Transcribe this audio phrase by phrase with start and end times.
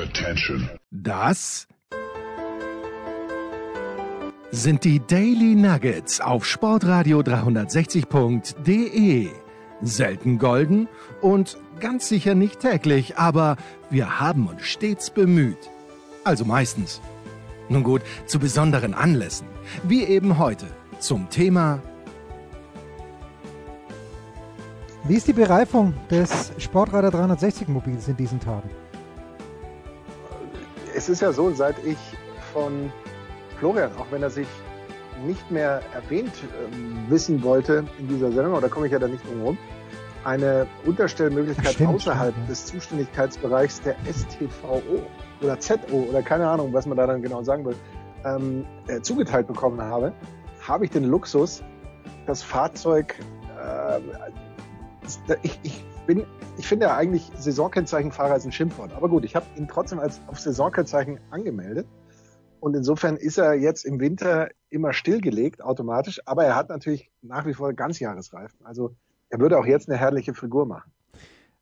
[0.00, 0.68] Attention.
[0.90, 1.68] Das
[4.50, 9.28] sind die Daily Nuggets auf Sportradio 360.de.
[9.82, 10.88] Selten golden
[11.20, 13.58] und ganz sicher nicht täglich, aber
[13.90, 15.68] wir haben uns stets bemüht.
[16.24, 17.02] Also meistens.
[17.68, 19.48] Nun gut, zu besonderen Anlässen,
[19.82, 20.64] wie eben heute
[20.98, 21.82] zum Thema
[25.04, 28.70] Wie ist die Bereifung des Sportradar 360 Mobils in diesen Tagen?
[31.00, 31.96] Es ist ja so, seit ich
[32.52, 32.92] von
[33.58, 34.46] Florian, auch wenn er sich
[35.24, 36.34] nicht mehr erwähnt
[36.74, 39.58] ähm, wissen wollte in dieser Sendung, oder komme ich ja da nicht drum herum,
[40.24, 42.50] eine Unterstellmöglichkeit Stimmt, außerhalb stimmt, ja.
[42.50, 44.82] des Zuständigkeitsbereichs der STVO
[45.40, 47.76] oder ZO oder keine Ahnung, was man da dann genau sagen will,
[48.26, 50.12] ähm, äh, zugeteilt bekommen habe,
[50.68, 51.62] habe ich den Luxus,
[52.26, 53.18] das Fahrzeug,
[53.58, 54.00] äh,
[55.40, 56.24] ich, ich bin,
[56.58, 60.20] ich finde ja eigentlich Saisonkennzeichenfahrer ist ein Schimpfwort, aber gut, ich habe ihn trotzdem als
[60.26, 61.86] auf Saisonkennzeichen angemeldet
[62.60, 67.46] und insofern ist er jetzt im Winter immer stillgelegt automatisch, aber er hat natürlich nach
[67.46, 68.94] wie vor Ganzjahresreifen, also
[69.28, 70.90] er würde auch jetzt eine herrliche Figur machen.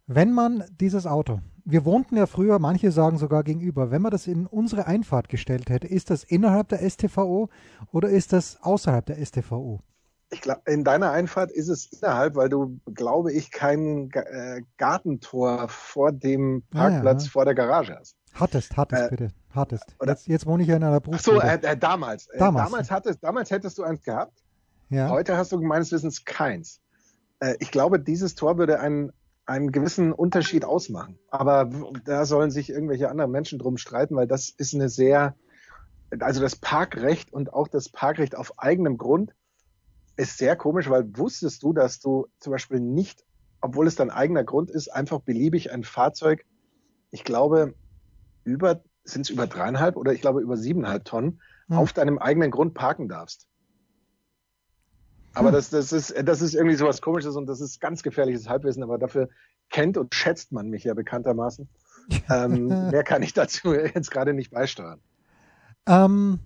[0.07, 4.27] Wenn man dieses Auto, wir wohnten ja früher, manche sagen sogar gegenüber, wenn man das
[4.27, 7.51] in unsere Einfahrt gestellt hätte, ist das innerhalb der STVO
[7.93, 9.83] oder ist das außerhalb der STVO?
[10.31, 15.69] Ich glaube, in deiner Einfahrt ist es innerhalb, weil du, glaube ich, kein äh, Gartentor
[15.69, 16.81] vor dem Ah, ja.
[16.91, 18.15] Parkplatz vor der Garage hast.
[18.35, 19.85] Hattest, hattest Äh, bitte, hattest.
[19.99, 21.47] oder- Jetzt, jetzt wohne ich ja in einer Ach so, Bruchbude.
[21.67, 22.27] äh, äh, damals.
[22.29, 22.67] Äh, Damals.
[22.67, 24.43] damals, hattest, damals hättest du eins gehabt.
[24.91, 25.09] ja.
[25.09, 26.81] Heute hast du meines Wissens keins.
[27.41, 29.13] Äh, ich glaube, dieses Tor würde einen,
[29.47, 31.19] einen gewissen Unterschied ausmachen.
[31.31, 31.71] Aber
[32.05, 35.35] da sollen sich irgendwelche anderen Menschen drum streiten, weil das ist eine sehr,
[36.21, 39.33] also das Parkrecht und auch das Parkrecht auf eigenem Grund
[40.19, 43.25] ist sehr komisch, weil wusstest du, dass du zum Beispiel nicht,
[43.61, 46.45] obwohl es dein eigener Grund ist, einfach beliebig ein Fahrzeug,
[47.11, 47.75] ich glaube,
[48.45, 51.79] über, sind es über dreieinhalb oder ich glaube über siebeneinhalb Tonnen, Hm.
[51.79, 53.47] auf deinem eigenen Grund parken darfst.
[55.35, 55.55] Aber Hm.
[55.55, 58.99] das, das, ist, das ist irgendwie sowas Komisches und das ist ganz gefährliches Halbwissen, aber
[58.99, 59.29] dafür
[59.71, 61.69] kennt und schätzt man mich ja bekanntermaßen.
[62.31, 65.01] ähm, mehr kann ich dazu jetzt gerade nicht beisteuern.
[65.87, 66.41] Ähm,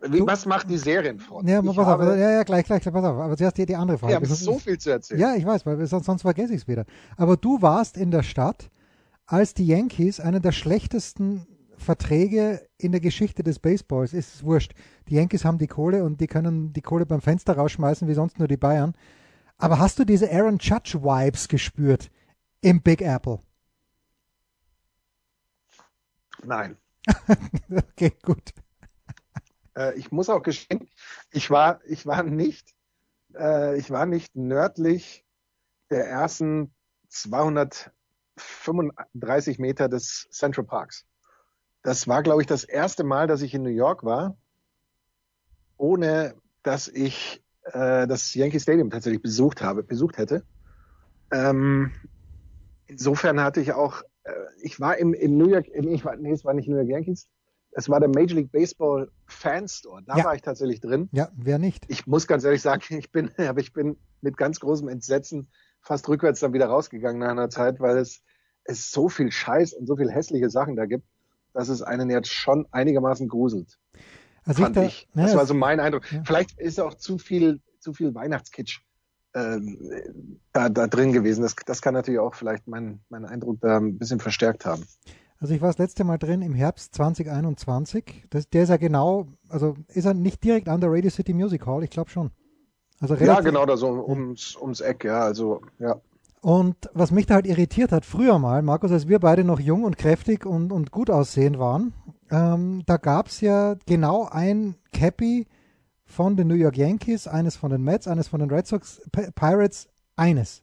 [0.00, 1.48] Wie, was macht die Serienfront?
[1.48, 3.18] ja, pass auf, ja, ja, gleich, gleich, pass auf.
[3.18, 4.12] Aber zuerst die, die andere Frage.
[4.12, 5.20] wir haben ist- so viel zu erzählen.
[5.20, 6.84] Ja, ich weiß, weil sonst, sonst vergesse ich es wieder.
[7.16, 8.70] Aber du warst in der Stadt,
[9.26, 14.72] als die Yankees einen der schlechtesten Verträge in der Geschichte des Baseballs, ist es wurscht.
[15.08, 18.38] Die Yankees haben die Kohle und die können die Kohle beim Fenster rausschmeißen, wie sonst
[18.38, 18.94] nur die Bayern.
[19.58, 22.08] Aber hast du diese Aaron Judge Vibes gespürt
[22.60, 23.40] im Big Apple?
[26.44, 26.76] Nein.
[27.70, 28.52] Okay, gut.
[29.78, 30.90] Äh, ich muss auch gestehen,
[31.30, 32.74] ich war, ich war nicht,
[33.34, 35.24] äh, ich war nicht nördlich
[35.90, 36.74] der ersten
[37.08, 41.06] 235 Meter des Central Parks.
[41.82, 44.36] Das war, glaube ich, das erste Mal, dass ich in New York war,
[45.76, 50.44] ohne dass ich äh, das Yankee Stadium tatsächlich besucht habe, besucht hätte.
[51.30, 51.92] Ähm,
[52.86, 56.32] insofern hatte ich auch, äh, ich war im, im New York, nee, ich war, nee,
[56.32, 57.30] es war nicht New York Yankees,
[57.78, 60.02] es war der Major League Baseball Fan Store.
[60.04, 60.24] Da Ja.
[60.24, 61.08] war ich tatsächlich drin.
[61.12, 61.84] Ja, wer nicht?
[61.88, 65.48] Ich muss ganz ehrlich sagen, ich bin, aber ich bin mit ganz großem Entsetzen
[65.80, 68.20] fast rückwärts dann wieder rausgegangen nach einer Zeit, weil es,
[68.64, 71.06] es so viel Scheiß und so viel hässliche Sachen da gibt,
[71.52, 73.78] dass es einen jetzt schon einigermaßen gruselt,
[74.44, 75.08] Also fand da, ich.
[75.14, 76.10] Das war es- so mein Eindruck.
[76.12, 76.22] Ja.
[76.24, 78.80] Vielleicht ist auch zu viel, zu viel Weihnachtskitsch
[79.34, 79.78] ähm,
[80.52, 81.42] da, da drin gewesen.
[81.42, 84.84] Das, das kann natürlich auch vielleicht meinen mein Eindruck da ein bisschen verstärkt haben.
[85.40, 88.24] Also ich war das letzte Mal drin im Herbst 2021.
[88.30, 91.64] Das, der ist ja genau, also ist er nicht direkt an der Radio City Music
[91.66, 92.30] Hall, ich glaube schon.
[93.00, 96.00] Also Ja, genau, da so ums, ums Eck, ja, also, ja.
[96.40, 99.84] Und was mich da halt irritiert hat, früher mal, Markus, als wir beide noch jung
[99.84, 101.92] und kräftig und, und gut aussehend waren,
[102.30, 105.46] ähm, da gab es ja genau ein Cappy
[106.04, 109.30] von den New York Yankees, eines von den Mets, eines von den Red Sox, P
[109.34, 110.62] Pirates, eines.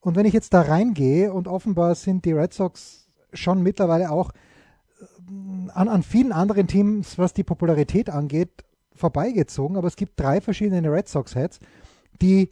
[0.00, 2.99] Und wenn ich jetzt da reingehe und offenbar sind die Red Sox
[3.32, 4.30] schon mittlerweile auch
[5.00, 10.40] äh, an, an vielen anderen Teams, was die Popularität angeht, vorbeigezogen, aber es gibt drei
[10.40, 11.60] verschiedene Red Sox-Heads,
[12.20, 12.50] die,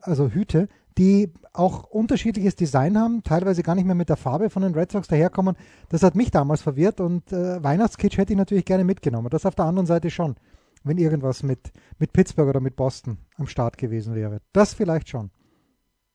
[0.00, 4.62] also Hüte, die auch unterschiedliches Design haben, teilweise gar nicht mehr mit der Farbe von
[4.62, 5.56] den Red Sox daherkommen.
[5.88, 9.28] Das hat mich damals verwirrt und äh, Weihnachtskitsch hätte ich natürlich gerne mitgenommen.
[9.30, 10.36] Das auf der anderen Seite schon,
[10.82, 14.40] wenn irgendwas mit, mit Pittsburgh oder mit Boston am Start gewesen wäre.
[14.52, 15.30] Das vielleicht schon.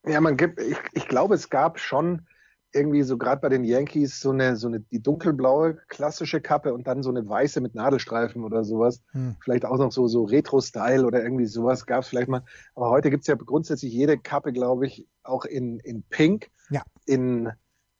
[0.06, 2.26] Ja, man gibt, ich, ich glaube, es gab schon
[2.74, 6.86] irgendwie so gerade bei den Yankees so eine, so eine, die dunkelblaue klassische Kappe und
[6.86, 9.02] dann so eine weiße mit Nadelstreifen oder sowas.
[9.12, 9.36] Hm.
[9.42, 12.42] Vielleicht auch noch so, so Retro-Style oder irgendwie sowas gab es vielleicht mal.
[12.74, 16.82] Aber heute gibt's ja grundsätzlich jede Kappe, glaube ich, auch in, in Pink, Ja.
[17.06, 17.50] in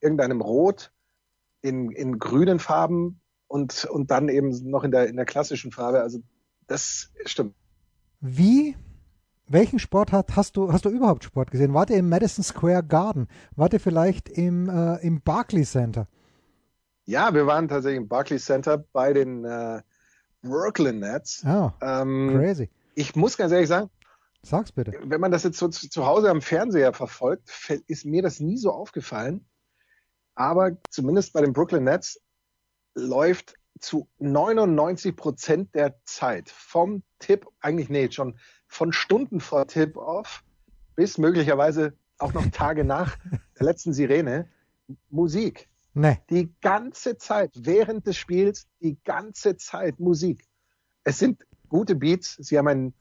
[0.00, 0.92] irgendeinem Rot,
[1.62, 6.00] in, in grünen Farben und, und dann eben noch in der, in der klassischen Farbe.
[6.00, 6.18] Also
[6.66, 7.54] das stimmt.
[8.20, 8.76] Wie,
[9.46, 11.75] welchen Sport hat, hast du, hast du überhaupt Sport gesehen?
[11.75, 13.29] Wart ihr im Madison Square Garden?
[13.56, 16.08] Wart ihr vielleicht im, äh, im Barclays Center?
[17.05, 19.82] Ja, wir waren tatsächlich im Barclays Center bei den äh,
[20.43, 21.44] Brooklyn Nets.
[21.46, 22.70] Oh, ähm, crazy.
[22.94, 23.91] Ich muss ganz ehrlich sagen,
[24.44, 24.93] Sag's bitte.
[25.02, 27.50] Wenn man das jetzt so zu, zu Hause am Fernseher verfolgt,
[27.87, 29.46] ist mir das nie so aufgefallen.
[30.35, 32.20] Aber zumindest bei den Brooklyn Nets
[32.94, 38.38] läuft zu 99 Prozent der Zeit vom Tip, eigentlich nee, schon
[38.74, 40.42] von Stunden vor Tip-Off
[40.96, 43.16] bis möglicherweise auch noch Tage nach
[43.58, 44.48] der letzten Sirene
[45.10, 45.68] Musik.
[45.94, 46.18] Nee.
[46.28, 50.44] Die ganze Zeit, während des Spiels, die ganze Zeit Musik.
[51.04, 52.36] Es sind gute Beats.
[52.40, 52.94] Sie haben ein,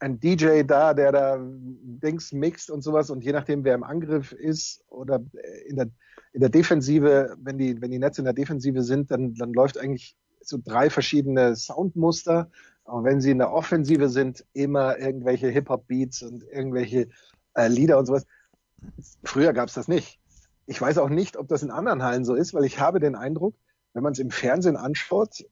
[0.00, 3.08] ein DJ da, der da Dings mixt und sowas.
[3.08, 5.24] Und je nachdem, wer im Angriff ist oder
[5.68, 5.90] in der,
[6.32, 9.78] in der Defensive, wenn die, wenn die Netze in der Defensive sind, dann, dann läuft
[9.78, 12.50] eigentlich so drei verschiedene Soundmuster.
[12.84, 17.08] Aber wenn sie in der Offensive sind, immer irgendwelche Hip-Hop-Beats und irgendwelche
[17.54, 18.26] äh, Lieder und sowas.
[19.24, 20.20] Früher gab es das nicht.
[20.66, 23.14] Ich weiß auch nicht, ob das in anderen Hallen so ist, weil ich habe den
[23.14, 23.54] Eindruck,
[23.92, 25.44] wenn man es im Fernsehen anschaut,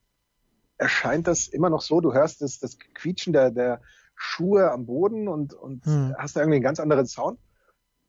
[0.79, 3.81] erscheint das immer noch so, du hörst das, das Quietschen der, der
[4.15, 6.15] Schuhe am Boden und, und hm.
[6.19, 7.39] hast da irgendwie einen ganz anderen Sound.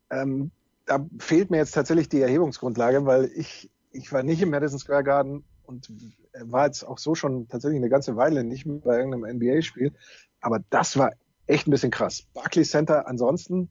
[0.09, 0.51] Ähm,
[0.85, 5.03] da fehlt mir jetzt tatsächlich die Erhebungsgrundlage, weil ich, ich war nicht im Madison Square
[5.03, 5.91] Garden und
[6.41, 9.93] war jetzt auch so schon tatsächlich eine ganze Weile nicht mehr bei irgendeinem NBA-Spiel.
[10.41, 11.11] Aber das war
[11.47, 12.23] echt ein bisschen krass.
[12.33, 13.69] Barclays Center ansonsten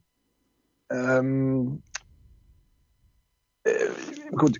[0.89, 1.81] ähm,
[3.63, 3.89] äh,
[4.35, 4.59] gut,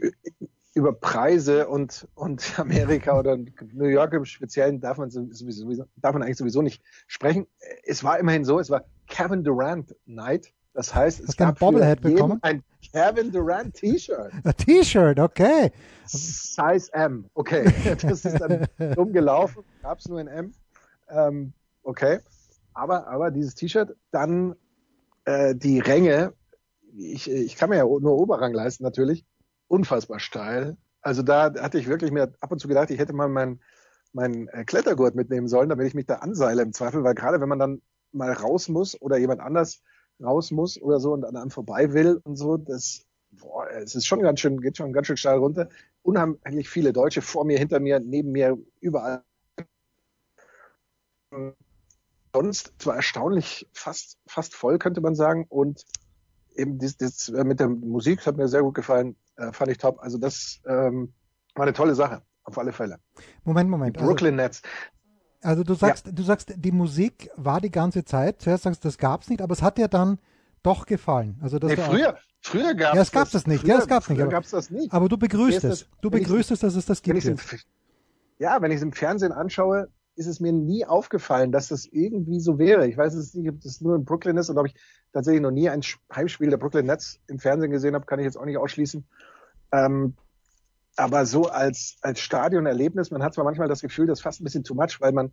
[0.73, 6.23] über Preise und, und Amerika oder New York im Speziellen darf man sowieso, darf man
[6.23, 7.47] eigentlich sowieso nicht sprechen.
[7.83, 10.53] Es war immerhin so, es war Kevin Durant Night.
[10.73, 12.39] Das heißt, es Hast gab Bobblehead bekommen?
[12.41, 14.31] ein Kevin Durant T-Shirt.
[14.43, 15.71] Ein T-Shirt, okay.
[16.05, 17.71] Size M, okay.
[18.01, 20.53] Das ist dann dumm gelaufen, gab es nur in M.
[21.09, 21.53] Ähm,
[21.83, 22.19] okay.
[22.73, 24.55] Aber, aber dieses T-Shirt, dann
[25.25, 26.33] äh, die Ränge
[26.95, 29.25] ich, ich kann mir ja nur Oberrang leisten natürlich,
[29.67, 30.77] unfassbar steil.
[31.01, 33.61] Also da hatte ich wirklich mir ab und zu gedacht, ich hätte mal meinen
[34.15, 37.49] mein äh, Klettergurt mitnehmen sollen, damit ich mich da anseile im Zweifel, weil gerade wenn
[37.49, 37.81] man dann
[38.11, 39.81] mal raus muss oder jemand anders
[40.21, 44.06] raus muss oder so und an einem vorbei will und so, das, boah, es ist
[44.06, 45.69] schon ganz schön, geht schon ganz schön steil runter.
[46.01, 49.24] Unheimlich viele Deutsche vor mir, hinter mir, neben mir, überall.
[52.33, 55.86] Sonst zwar erstaunlich fast, fast voll, könnte man sagen, und
[56.56, 59.77] eben das, das äh, mit der Musik hat mir sehr gut gefallen, äh, fand ich
[59.77, 60.00] top.
[60.00, 61.13] Also das ähm,
[61.56, 63.00] war eine tolle Sache, auf alle Fälle.
[63.44, 63.98] Moment, Moment.
[63.98, 64.62] Die Brooklyn also, Nets.
[65.44, 66.12] Also du sagst, ja.
[66.12, 68.42] du sagst, die Musik war die ganze Zeit.
[68.42, 70.19] Zuerst sagst du, das gab's nicht, aber es hat dir dann
[70.63, 71.38] doch gefallen.
[71.42, 73.62] Also das nee, früher, früher gab's ja, es gab das, nicht.
[73.62, 74.22] Früher, ja, es gab's nicht.
[74.22, 74.94] Aber, gab's das nicht.
[74.94, 75.88] aber du begrüßt es.
[76.01, 77.24] Du begrüßt es, dass es das gibt.
[77.25, 77.38] Im,
[78.40, 82.40] ja, wenn ich es im Fernsehen anschaue, ist es mir nie aufgefallen, dass das irgendwie
[82.40, 82.88] so wäre.
[82.88, 84.75] Ich weiß es nicht, ob das nur in Brooklyn ist und ob ich
[85.12, 85.81] tatsächlich noch nie ein
[86.13, 89.06] Heimspiel der Brooklyn Nets im Fernsehen gesehen habe, kann ich jetzt auch nicht ausschließen.
[89.72, 90.16] Ähm,
[90.95, 94.44] aber so als, als Stadionerlebnis, man hat zwar manchmal das Gefühl, das ist fast ein
[94.44, 95.31] bisschen too much, weil man,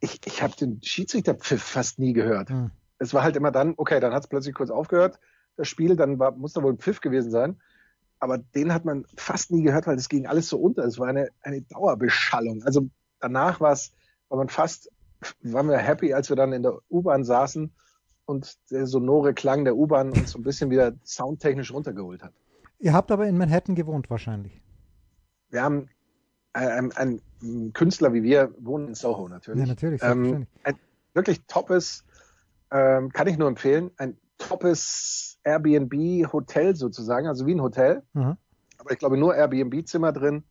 [0.00, 2.50] ich, ich habe den Schiedsrichterpfiff fast nie gehört.
[2.50, 2.70] Hm.
[2.98, 5.18] Es war halt immer dann, okay, dann hat es plötzlich kurz aufgehört,
[5.56, 7.60] das Spiel, dann war, muss da wohl ein Pfiff gewesen sein.
[8.18, 10.84] Aber den hat man fast nie gehört, weil das ging alles so unter.
[10.84, 12.62] Es war eine, eine Dauerbeschallung.
[12.64, 12.88] Also
[13.18, 13.92] danach war es
[14.30, 14.90] war man fast,
[15.42, 17.70] waren wir happy, als wir dann in der U-Bahn saßen
[18.24, 22.32] und der sonore Klang der U-Bahn uns so ein bisschen wieder soundtechnisch runtergeholt hat.
[22.78, 24.62] Ihr habt aber in Manhattan gewohnt wahrscheinlich.
[25.50, 25.88] Wir haben
[26.52, 29.60] ein, ein, ein Künstler wie wir wohnen in Soho natürlich.
[29.60, 30.02] Ja, natürlich.
[30.02, 30.78] Ähm, ein
[31.14, 32.04] wirklich toppes,
[32.70, 38.02] ähm, kann ich nur empfehlen, ein toppes Airbnb-Hotel sozusagen, also wie ein Hotel.
[38.12, 38.36] Mhm.
[38.78, 40.44] Aber ich glaube nur Airbnb-Zimmer drin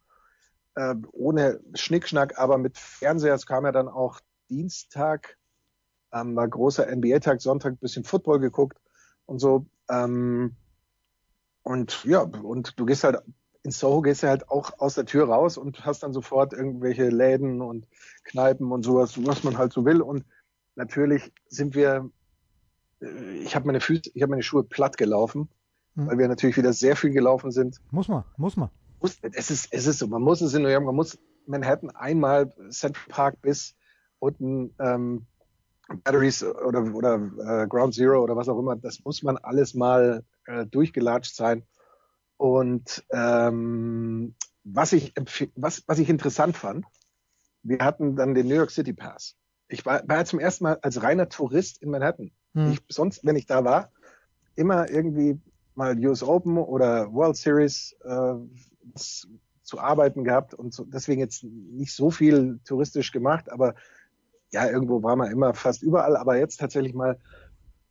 [0.75, 3.33] äh, ohne Schnickschnack, aber mit Fernseher.
[3.33, 5.37] Es kam ja dann auch Dienstag,
[6.13, 8.79] ähm, war großer NBA-Tag, Sonntag bisschen Football geguckt
[9.25, 9.65] und so.
[9.89, 10.55] Ähm,
[11.63, 13.17] und ja, und du gehst halt
[13.69, 17.09] in Soho gehst du halt auch aus der Tür raus und hast dann sofort irgendwelche
[17.09, 17.87] Läden und
[18.23, 20.01] Kneipen und sowas, was man halt so will.
[20.01, 20.25] Und
[20.75, 22.09] natürlich sind wir,
[23.01, 25.49] äh, ich habe meine Füße, ich habe meine Schuhe platt gelaufen,
[25.95, 26.07] hm.
[26.07, 27.79] weil wir natürlich wieder sehr viel gelaufen sind.
[27.91, 28.69] Muss man, muss man
[29.01, 32.53] es ist, es ist so, man muss es in New York, man muss Manhattan einmal
[32.69, 33.75] Central Park bis
[34.19, 35.25] unten ähm,
[36.03, 40.23] Batteries oder, oder äh, Ground Zero oder was auch immer, das muss man alles mal
[40.45, 41.63] äh, durchgelatscht sein.
[42.39, 45.13] Und ähm, was ich
[45.55, 46.85] was, was ich interessant fand,
[47.63, 49.35] wir hatten dann den New York City Pass.
[49.67, 52.31] Ich war, war ja zum ersten Mal als reiner Tourist in Manhattan.
[52.53, 52.71] Hm.
[52.71, 53.91] Ich, sonst, wenn ich da war,
[54.55, 55.37] immer irgendwie
[55.75, 58.35] mal US Open oder World Series äh,
[59.63, 63.75] zu arbeiten gehabt und so, deswegen jetzt nicht so viel touristisch gemacht, aber
[64.51, 67.19] ja, irgendwo war man immer fast überall, aber jetzt tatsächlich mal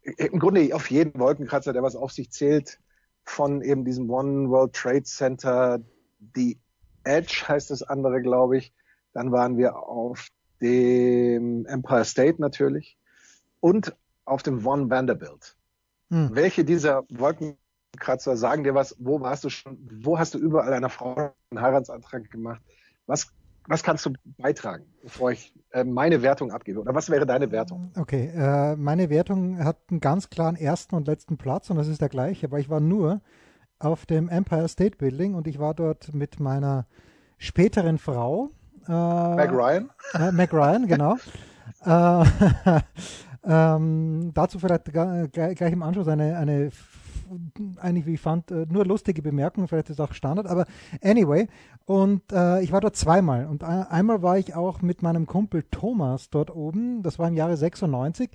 [0.02, 2.81] im Grunde auf jeden Wolkenkratzer, der was auf sich zählt,
[3.28, 5.80] von eben diesem One World Trade Center,
[6.18, 6.58] die
[7.04, 8.73] Edge heißt das andere, glaube ich.
[9.12, 10.28] Dann waren wir auf
[10.61, 12.99] dem Empire State natürlich
[13.61, 13.94] und
[14.25, 15.56] auf dem One Vanderbilt.
[16.11, 16.30] Hm.
[16.32, 18.97] Welche dieser Wolkenkratzer sagen dir was?
[18.99, 19.78] Wo warst du schon?
[20.02, 22.62] Wo hast du überall einer Frau einen Heiratsantrag gemacht?
[23.06, 23.32] Was,
[23.69, 26.81] was kannst du beitragen, bevor ich äh, meine Wertung abgebe?
[26.81, 27.93] Oder was wäre deine Wertung?
[27.97, 32.01] Okay, äh, meine Wertung hat einen ganz klaren ersten und letzten Platz und das ist
[32.01, 33.21] der gleiche, aber ich war nur
[33.79, 36.87] auf dem Empire State Building und ich war dort mit meiner
[37.37, 38.51] späteren Frau.
[38.89, 39.91] Äh, Meg Ryan?
[40.15, 41.17] Äh, Meg Ryan, genau.
[41.85, 42.25] äh,
[43.45, 46.71] ähm, dazu vielleicht gleich im Anschluss eine, eine
[47.80, 50.66] eigentlich, wie ich fand, äh, nur lustige Bemerkung, vielleicht ist es auch Standard, aber
[51.02, 51.49] anyway.
[51.85, 53.47] Und äh, ich war dort zweimal.
[53.47, 57.56] Und einmal war ich auch mit meinem Kumpel Thomas dort oben, das war im Jahre
[57.56, 58.30] 96.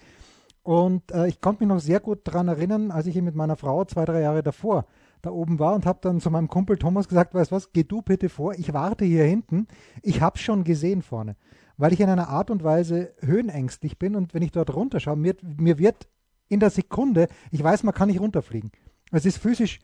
[0.64, 3.84] Und äh, ich konnte mich noch sehr gut daran erinnern, als ich mit meiner Frau
[3.84, 4.86] zwei, drei Jahre davor
[5.22, 8.02] da oben war und habe dann zu meinem Kumpel Thomas gesagt, weißt was, geh du
[8.02, 9.68] bitte vor, ich warte hier hinten,
[10.02, 11.36] ich habe schon gesehen vorne,
[11.78, 15.36] weil ich in einer Art und Weise höhenängstlich bin und wenn ich dort runterschaue, mir,
[15.42, 16.08] mir wird
[16.50, 18.72] in der Sekunde, ich weiß, man kann nicht runterfliegen.
[19.14, 19.80] Es ist physisch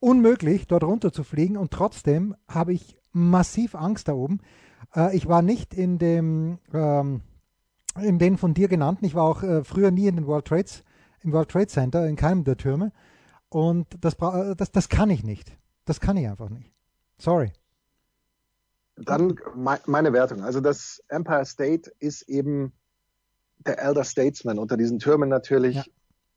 [0.00, 4.40] unmöglich, dort runterzufliegen und trotzdem habe ich massiv Angst da oben.
[4.94, 7.20] Äh, ich war nicht in dem, ähm,
[8.00, 10.82] in den von dir genannten, ich war auch äh, früher nie in den World Trades,
[11.20, 12.92] im World Trade Center, in keinem der Türme.
[13.50, 15.56] Und das, das, das kann ich nicht.
[15.84, 16.72] Das kann ich einfach nicht.
[17.18, 17.52] Sorry.
[18.96, 19.36] Dann
[19.86, 20.42] meine Wertung.
[20.42, 22.72] Also das Empire State ist eben
[23.58, 25.76] der Elder Statesman unter diesen Türmen natürlich.
[25.76, 25.84] Ja.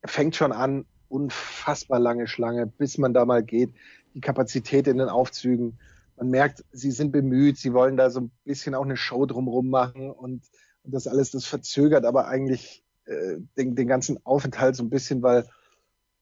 [0.05, 3.73] Fängt schon an, unfassbar lange Schlange, bis man da mal geht.
[4.13, 5.79] Die Kapazität in den Aufzügen.
[6.15, 9.69] Man merkt, sie sind bemüht, sie wollen da so ein bisschen auch eine Show drumherum
[9.69, 10.43] machen und,
[10.83, 15.21] und das alles, das verzögert aber eigentlich äh, den, den ganzen Aufenthalt so ein bisschen,
[15.21, 15.47] weil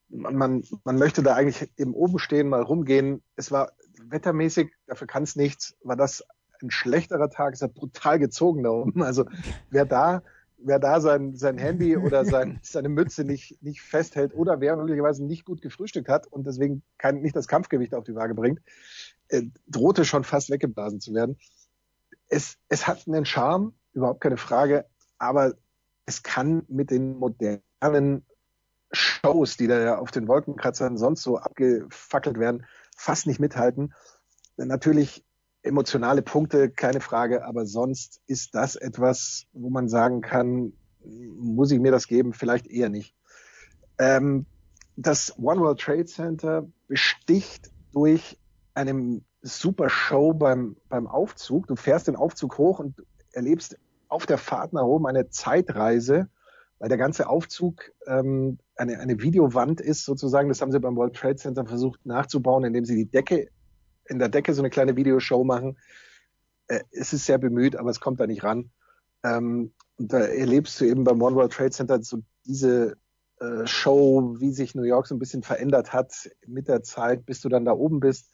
[0.09, 3.23] man, man, man möchte da eigentlich eben oben stehen, mal rumgehen.
[3.35, 3.71] Es war
[4.09, 6.23] wettermäßig, dafür kann es nichts, war das
[6.61, 9.01] ein schlechterer Tag, es hat brutal gezogen da oben.
[9.01, 9.25] Also
[9.69, 10.23] wer da,
[10.65, 15.24] wer da sein, sein Handy oder sein, seine Mütze nicht, nicht festhält oder wer möglicherweise
[15.24, 18.62] nicht gut gefrühstückt hat und deswegen kein, nicht das Kampfgewicht auf die Waage bringt,
[19.29, 21.38] äh, drohte schon fast weggeblasen zu werden.
[22.27, 24.86] Es, es hat einen Charme, überhaupt keine Frage,
[25.19, 25.53] aber
[26.05, 28.25] es kann mit den modernen
[28.91, 32.65] Shows, die da ja auf den Wolkenkratzern sonst so abgefackelt werden,
[32.98, 33.93] fast nicht mithalten.
[34.57, 35.25] Natürlich
[35.65, 41.79] emotionale Punkte, keine Frage, aber sonst ist das etwas, wo man sagen kann, muss ich
[41.79, 42.34] mir das geben?
[42.34, 43.15] Vielleicht eher nicht.
[43.98, 44.45] Ähm,
[44.95, 48.38] das One World Trade Center besticht durch
[48.74, 51.67] eine super Show beim, beim Aufzug.
[51.67, 52.95] Du fährst den Aufzug hoch und
[53.31, 56.29] erlebst auf der Fahrt nach oben eine Zeitreise
[56.79, 60.50] weil der ganze Aufzug ähm, eine, eine Videowand ist sozusagen.
[60.50, 63.50] Das haben sie beim World Trade Center versucht nachzubauen, indem sie die Decke,
[64.05, 65.77] in der Decke so eine kleine Videoshow machen.
[66.67, 68.71] Äh, es ist sehr bemüht, aber es kommt da nicht ran.
[69.24, 72.97] Ähm, und da erlebst du eben beim One World Trade Center so diese
[73.39, 77.41] äh, Show, wie sich New York so ein bisschen verändert hat mit der Zeit, bis
[77.41, 78.31] du dann da oben bist.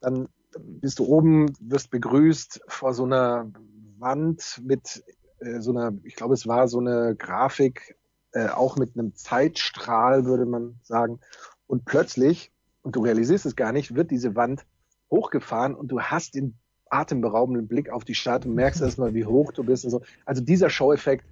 [0.00, 3.50] Dann bist du oben, wirst begrüßt vor so einer
[3.98, 5.02] Wand mit
[5.40, 7.96] äh, so eine, ich glaube, es war so eine Grafik,
[8.32, 11.20] äh, auch mit einem Zeitstrahl, würde man sagen.
[11.66, 14.64] Und plötzlich, und du realisierst es gar nicht, wird diese Wand
[15.10, 16.54] hochgefahren und du hast den
[16.90, 20.02] atemberaubenden Blick auf die Stadt und merkst erstmal, wie hoch du bist und so.
[20.24, 21.24] Also dieser Show-Effekt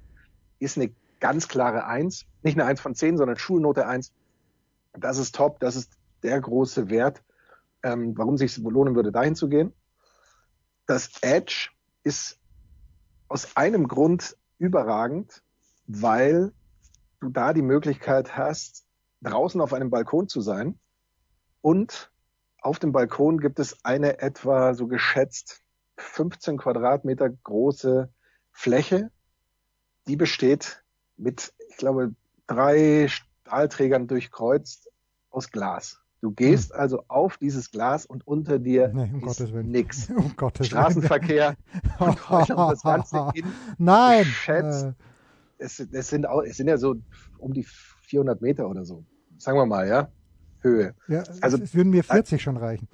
[0.60, 2.26] ist eine ganz klare Eins.
[2.42, 4.12] Nicht eine Eins von zehn, sondern Schulnote Eins.
[4.92, 5.92] Das ist top, das ist
[6.22, 7.22] der große Wert,
[7.82, 9.72] ähm, warum sich lohnen würde, dahin zu gehen.
[10.86, 11.70] Das Edge
[12.02, 12.38] ist
[13.28, 15.42] aus einem Grund überragend,
[15.86, 16.52] weil
[17.20, 18.84] du da die Möglichkeit hast,
[19.20, 20.78] draußen auf einem Balkon zu sein
[21.60, 22.10] und
[22.60, 25.62] auf dem Balkon gibt es eine etwa so geschätzt
[25.96, 28.12] 15 Quadratmeter große
[28.52, 29.10] Fläche,
[30.06, 30.82] die besteht
[31.16, 32.14] mit, ich glaube,
[32.46, 34.90] drei Stahlträgern durchkreuzt
[35.30, 36.00] aus Glas.
[36.20, 36.80] Du gehst hm.
[36.80, 40.10] also auf dieses Glas und unter dir nee, um ist nichts.
[40.16, 41.56] Um Straßenverkehr
[41.98, 43.46] und das Ganze in
[43.78, 44.24] Nein.
[44.24, 44.86] Geschätzt.
[44.86, 44.92] Äh.
[45.60, 46.96] Es, es, sind auch, es sind ja so
[47.38, 47.64] um die
[48.02, 49.04] 400 Meter oder so.
[49.38, 50.08] Sagen wir mal, ja.
[50.60, 50.94] Höhe.
[51.08, 52.88] Ja, also, es würden mir 40 schon reichen.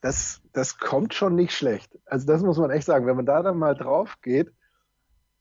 [0.00, 1.98] Das, das kommt schon nicht schlecht.
[2.04, 3.06] Also das muss man echt sagen.
[3.06, 4.52] Wenn man da dann mal drauf geht,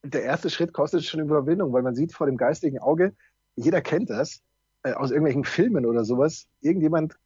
[0.03, 3.13] der erste Schritt kostet schon Überwindung, weil man sieht vor dem geistigen Auge,
[3.55, 4.41] jeder kennt das,
[4.83, 7.17] äh, aus irgendwelchen Filmen oder sowas, irgendjemand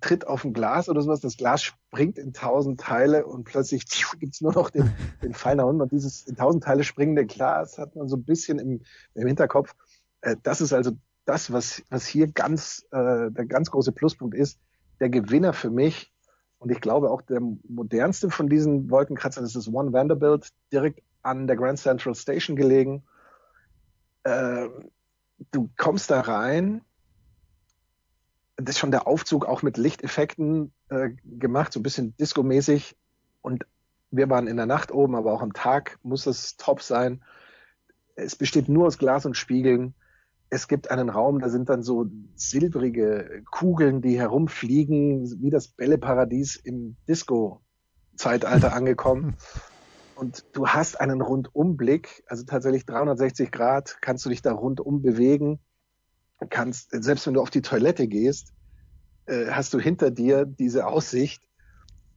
[0.00, 3.84] tritt auf ein Glas oder sowas, das Glas springt in tausend Teile und plötzlich
[4.18, 4.92] gibt's nur noch den,
[5.22, 5.82] den Fall nach unten.
[5.82, 8.82] Und dieses in tausend Teile springende Glas hat man so ein bisschen im,
[9.14, 9.74] im Hinterkopf.
[10.20, 10.92] Äh, das ist also
[11.28, 14.58] das, was, was hier ganz äh, der ganz große Pluspunkt ist.
[15.00, 16.12] Der Gewinner für mich
[16.58, 21.46] und ich glaube auch der modernste von diesen Wolkenkratzern ist das One Vanderbilt, direkt an
[21.46, 23.04] der Grand Central Station gelegen.
[24.24, 24.68] Äh,
[25.52, 26.82] du kommst da rein,
[28.56, 32.96] das ist schon der Aufzug auch mit Lichteffekten äh, gemacht, so ein bisschen Disco-mäßig.
[33.40, 33.64] Und
[34.10, 37.22] wir waren in der Nacht oben, aber auch am Tag muss es top sein.
[38.16, 39.94] Es besteht nur aus Glas und Spiegeln.
[40.50, 46.56] Es gibt einen Raum, da sind dann so silbrige Kugeln, die herumfliegen, wie das Bälleparadies
[46.56, 49.36] im Disco-Zeitalter angekommen.
[50.14, 55.60] Und du hast einen Rundumblick, also tatsächlich 360 Grad, kannst du dich da rundum bewegen
[56.50, 58.52] kannst, selbst wenn du auf die Toilette gehst,
[59.26, 61.42] äh, hast du hinter dir diese Aussicht.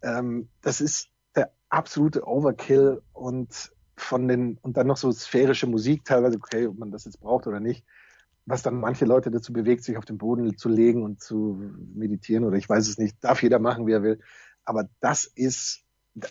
[0.01, 6.05] Ähm, das ist der absolute Overkill und von den, und dann noch so sphärische Musik
[6.05, 7.85] teilweise, okay, ob man das jetzt braucht oder nicht,
[8.45, 11.60] was dann manche Leute dazu bewegt, sich auf den Boden zu legen und zu
[11.93, 14.19] meditieren oder ich weiß es nicht, darf jeder machen, wie er will.
[14.65, 15.83] Aber das ist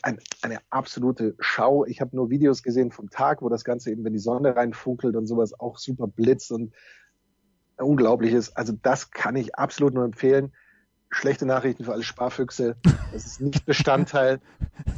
[0.03, 1.85] ein, eine absolute Schau.
[1.87, 5.17] Ich habe nur Videos gesehen vom Tag, wo das Ganze eben, wenn die Sonne reinfunkelt
[5.17, 6.75] und sowas, auch super blitzt und
[7.79, 8.57] Unglaubliches.
[8.57, 10.53] Also das kann ich absolut nur empfehlen.
[11.09, 12.77] Schlechte Nachrichten für alle Sparfüchse.
[13.13, 14.41] Das ist nicht Bestandteil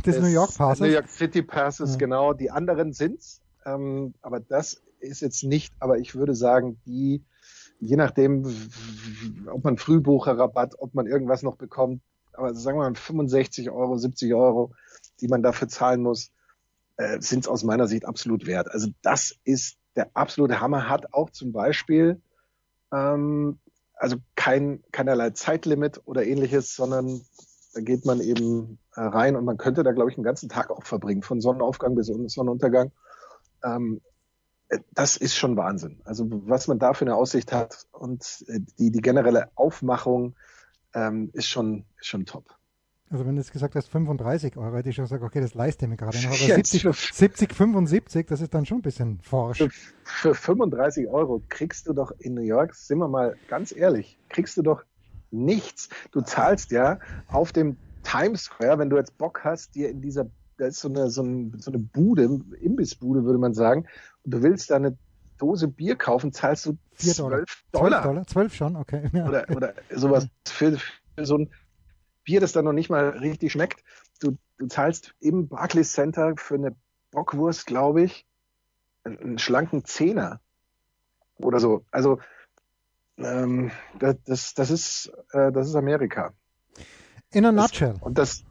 [0.05, 0.81] des, des New York Passes.
[0.81, 1.99] New York City Passes, ja.
[1.99, 2.33] genau.
[2.33, 3.41] Die anderen sind's.
[3.65, 7.25] Ähm, aber das ist jetzt nicht, aber ich würde sagen, die,
[7.81, 8.45] je nachdem,
[9.51, 14.33] ob man Frühbucherrabatt, ob man irgendwas noch bekommt, aber sagen wir mal 65 Euro, 70
[14.35, 14.73] Euro,
[15.21, 16.31] die man dafür zahlen muss,
[16.97, 18.71] äh, sind es aus meiner Sicht absolut wert.
[18.71, 22.21] Also das ist der absolute Hammer, hat auch zum Beispiel
[22.93, 23.59] ähm,
[23.97, 27.23] also kein, keinerlei Zeitlimit oder ähnliches, sondern
[27.73, 30.71] da geht man eben äh, rein und man könnte da, glaube ich, einen ganzen Tag
[30.71, 32.91] auch verbringen, von Sonnenaufgang bis Sonnenuntergang.
[33.65, 34.12] Ähm, äh,
[34.95, 36.01] das ist schon Wahnsinn.
[36.05, 40.35] Also was man da für eine Aussicht hat und äh, die, die generelle Aufmachung
[40.95, 42.45] ähm, ist schon, schon top.
[43.11, 45.87] Also wenn du jetzt gesagt hast 35 Euro, hätte ich schon gesagt, okay, das leiste
[45.87, 46.29] mir gerade noch.
[46.29, 49.59] Aber 70, 70, 75, das ist dann schon ein bisschen forsch.
[49.59, 49.71] Für,
[50.05, 54.57] für 35 Euro kriegst du doch in New York, sind wir mal ganz ehrlich, kriegst
[54.57, 54.85] du doch
[55.31, 55.91] nichts.
[56.11, 60.31] Du zahlst ja auf dem Times Square, wenn du jetzt Bock hast, dir in dieser,
[60.63, 62.23] da ist so eine, so, ein, so eine Bude,
[62.61, 63.89] Imbissbude würde man sagen,
[64.23, 64.97] und du willst da eine
[65.37, 67.39] Dose Bier kaufen, zahlst du 4 Dollar.
[67.39, 68.03] 12 Dollar.
[68.03, 69.11] 12 Dollar, 12 schon, okay.
[69.13, 69.29] Ja.
[69.29, 71.51] Oder, oder sowas für, für so ein
[72.23, 73.83] Bier, das dann noch nicht mal richtig schmeckt.
[74.21, 76.77] Du, du zahlst im Barclays Center für eine
[77.11, 78.25] Bockwurst, glaube ich,
[79.03, 80.39] einen, einen, schlanken Zehner
[81.39, 81.85] oder so.
[81.91, 82.21] Also
[83.19, 86.33] ähm, das, das, das, ist, äh, das ist Amerika.
[87.33, 87.97] In a nutshell.
[88.01, 88.45] und das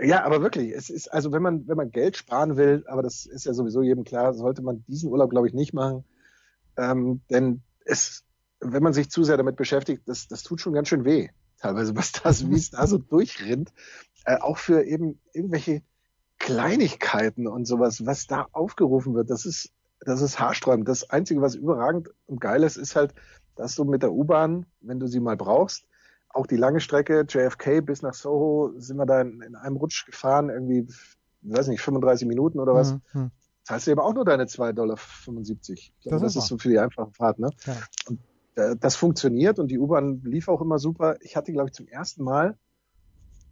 [0.00, 3.26] ja, aber wirklich, es ist, also wenn man, wenn man Geld sparen will, aber das
[3.26, 6.04] ist ja sowieso jedem klar, sollte man diesen Urlaub, glaube ich, nicht machen.
[6.76, 8.24] Ähm, denn es,
[8.60, 11.96] wenn man sich zu sehr damit beschäftigt, das, das tut schon ganz schön weh teilweise,
[11.96, 13.72] was das, wie es da so durchrinnt,
[14.24, 15.82] äh, auch für eben irgendwelche
[16.38, 20.88] Kleinigkeiten und sowas, was da aufgerufen wird, das ist, das ist haarsträubend.
[20.88, 23.12] Das Einzige, was überragend und geil ist, ist halt,
[23.56, 25.87] dass du mit der U-Bahn, wenn du sie mal brauchst,
[26.30, 30.06] auch die lange Strecke, JFK bis nach Soho, sind wir da in, in einem Rutsch
[30.06, 30.86] gefahren, irgendwie,
[31.42, 32.94] weiß nicht, 35 Minuten oder was.
[33.12, 33.30] Mhm.
[33.64, 34.96] Zahlst du eben auch nur deine 2,75 Dollar.
[36.04, 37.50] Das, das ist so für die einfache Fahrt, ne?
[37.66, 37.76] Ja.
[38.06, 38.18] Und
[38.54, 41.16] äh, das funktioniert und die U-Bahn lief auch immer super.
[41.20, 42.56] Ich hatte, glaube ich, zum ersten Mal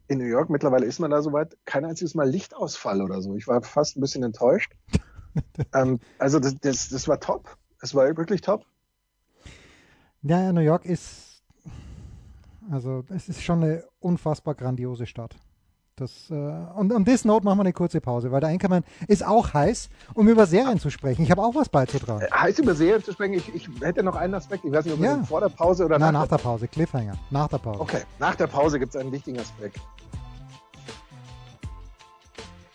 [0.08, 3.34] in New York, mittlerweile ist man da soweit, kein einziges Mal Lichtausfall oder so.
[3.36, 4.72] Ich war fast ein bisschen enttäuscht.
[5.74, 7.56] ähm, also das, das, das war top.
[7.80, 8.64] Es war wirklich top.
[10.22, 11.25] Ja, New York ist,
[12.70, 15.36] also es ist schon eine unfassbar grandiose Stadt.
[15.98, 19.24] Das, äh, und um this note machen wir eine kurze Pause, weil der Einkommen ist
[19.24, 21.22] auch heiß, um über Serien zu sprechen.
[21.22, 22.20] Ich habe auch was beizutragen.
[22.20, 23.32] Äh, heiß über Serien zu sprechen?
[23.32, 24.66] Ich, ich hätte noch einen Aspekt.
[24.66, 25.22] Ich weiß nicht, ob ja.
[25.24, 26.68] vor der Pause oder Nein, nach, nach der Pause.
[26.68, 27.16] Cliffhanger.
[27.30, 27.80] Nach der Pause.
[27.80, 29.80] Okay, nach der Pause gibt es einen wichtigen Aspekt.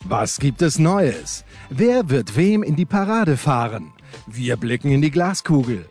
[0.05, 1.45] Was gibt es Neues?
[1.69, 3.93] Wer wird wem in die Parade fahren?
[4.25, 5.87] Wir blicken in die Glaskugel.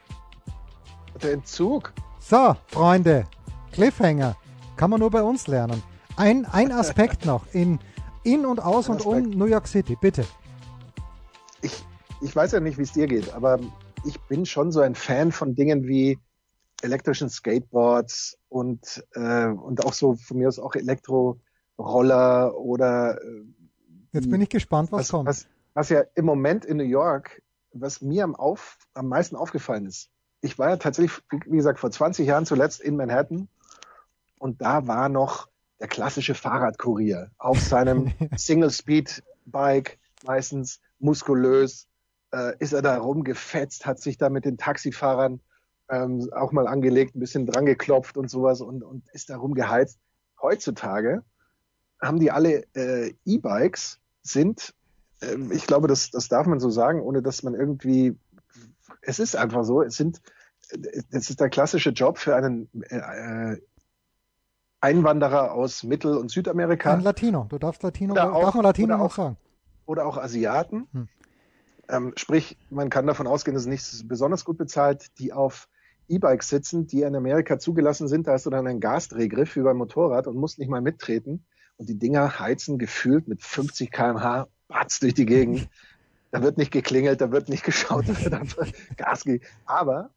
[1.23, 1.93] Der Entzug.
[2.19, 3.25] So, Freunde,
[3.73, 4.37] Cliffhanger.
[4.77, 5.83] Kann man nur bei uns lernen.
[6.17, 7.79] Ein, ein Aspekt noch in,
[8.25, 10.25] in und aus und um New York City, bitte.
[11.63, 11.85] Ich,
[12.21, 13.59] ich weiß ja nicht, wie es dir geht, aber
[14.05, 16.19] ich bin schon so ein Fan von Dingen wie
[16.83, 23.45] elektrischen Skateboards und, äh, und auch so von mir aus auch Elektroroller oder äh,
[24.13, 25.29] Jetzt bin ich gespannt, was, was kommt.
[25.29, 29.87] Was, was ja im Moment in New York, was mir am, auf, am meisten aufgefallen
[29.87, 30.11] ist.
[30.41, 33.49] Ich war ja tatsächlich, wie gesagt, vor 20 Jahren zuletzt in Manhattan
[34.41, 35.49] Und da war noch
[35.81, 41.87] der klassische Fahrradkurier auf seinem Single-Speed-Bike, meistens muskulös,
[42.33, 45.41] äh, ist er da rumgefetzt, hat sich da mit den Taxifahrern
[45.91, 49.99] ähm, auch mal angelegt, ein bisschen dran geklopft und sowas und, und ist da rumgeheizt.
[50.41, 51.23] Heutzutage
[52.01, 54.75] haben die alle äh, E-Bikes, sind,
[55.21, 58.17] äh, ich glaube, das, das darf man so sagen, ohne dass man irgendwie,
[59.03, 60.23] es ist einfach so, es sind,
[61.11, 63.59] das ist der klassische Job für einen äh,
[64.81, 66.93] Einwanderer aus Mittel- und Südamerika.
[66.95, 69.37] Ein Latino, du darfst Latino, Oder auch- darf man Latino oder auch auch- sagen.
[69.87, 70.87] oder auch Asiaten.
[70.93, 71.09] Hm.
[71.89, 75.69] Ähm, sprich, man kann davon ausgehen, dass es nicht besonders gut bezahlt, die auf
[76.09, 78.27] E-Bikes sitzen, die in Amerika zugelassen sind.
[78.27, 81.45] Da hast du dann einen Gasdrehgriff wie beim Motorrad und musst nicht mal mittreten.
[81.77, 85.69] Und die Dinger heizen gefühlt mit 50 km/h batz durch die Gegend.
[86.31, 88.67] Da wird nicht geklingelt, da wird nicht geschaut, da wird einfach
[88.97, 89.45] Gas gegeben.
[89.67, 90.11] Aber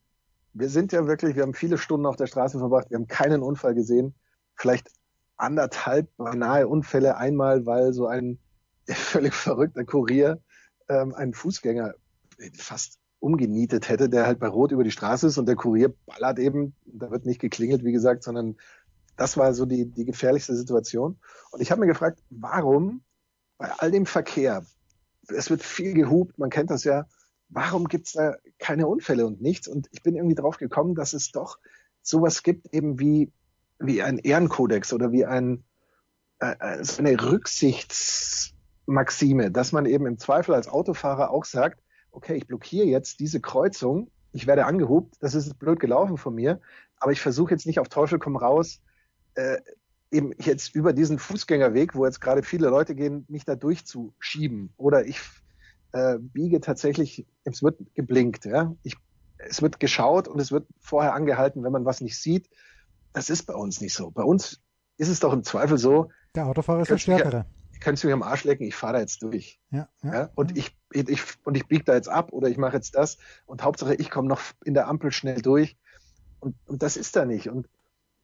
[0.52, 3.42] wir sind ja wirklich, wir haben viele Stunden auf der Straße verbracht, wir haben keinen
[3.42, 4.14] Unfall gesehen.
[4.56, 4.90] Vielleicht
[5.36, 8.38] anderthalb beinahe Unfälle einmal, weil so ein
[8.88, 10.40] völlig verrückter Kurier
[10.88, 11.94] ähm, einen Fußgänger
[12.54, 16.38] fast umgenietet hätte, der halt bei Rot über die Straße ist und der Kurier ballert
[16.38, 18.56] eben, da wird nicht geklingelt, wie gesagt, sondern
[19.16, 21.18] das war so die, die gefährlichste Situation.
[21.50, 23.02] Und ich habe mir gefragt, warum
[23.56, 24.66] bei all dem Verkehr,
[25.28, 27.06] es wird viel gehupt, man kennt das ja,
[27.48, 29.68] warum gibt's da keine Unfälle und nichts?
[29.68, 31.58] Und ich bin irgendwie drauf gekommen, dass es doch
[32.02, 33.32] sowas gibt, eben wie,
[33.78, 35.64] wie ein Ehrenkodex oder wie ein,
[36.40, 42.46] äh, äh, eine Rücksichtsmaxime, dass man eben im Zweifel als Autofahrer auch sagt, okay, ich
[42.46, 46.60] blockiere jetzt diese Kreuzung, ich werde angehupt, das ist blöd gelaufen von mir,
[46.98, 48.80] aber ich versuche jetzt nicht auf Teufel komm raus,
[49.34, 49.58] äh,
[50.10, 54.72] eben jetzt über diesen Fußgängerweg, wo jetzt gerade viele Leute gehen, mich da durchzuschieben.
[54.76, 55.20] Oder ich
[55.92, 58.74] äh, biege tatsächlich, es wird geblinkt, ja.
[58.82, 58.96] Ich,
[59.38, 62.48] es wird geschaut und es wird vorher angehalten, wenn man was nicht sieht.
[63.14, 64.10] Das ist bei uns nicht so.
[64.10, 64.60] Bei uns
[64.98, 67.46] ist es doch im Zweifel so, Der Autofahrer ist der Kannst du ja- Stärkere.
[67.72, 69.60] ich es mich am Arsch lecken, ich fahre da jetzt durch.
[69.70, 70.12] Ja, ja.
[70.12, 70.30] Ja?
[70.34, 73.16] Und ich, ich, und ich biege da jetzt ab oder ich mache jetzt das.
[73.46, 75.76] Und Hauptsache, ich komme noch in der Ampel schnell durch.
[76.40, 77.48] Und, und das ist da nicht.
[77.48, 77.68] Und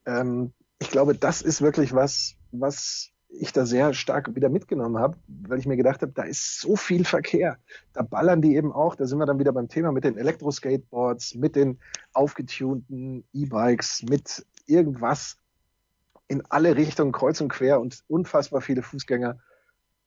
[0.07, 5.17] ähm, ich glaube, das ist wirklich was, was ich da sehr stark wieder mitgenommen habe,
[5.29, 7.59] weil ich mir gedacht habe, da ist so viel Verkehr.
[7.93, 11.37] Da ballern die eben auch, da sind wir dann wieder beim Thema mit den Elektroskateboards,
[11.37, 11.79] mit den
[12.13, 15.37] aufgetunten E-Bikes, mit irgendwas
[16.29, 19.39] in alle Richtungen kreuz und quer und unfassbar viele Fußgänger.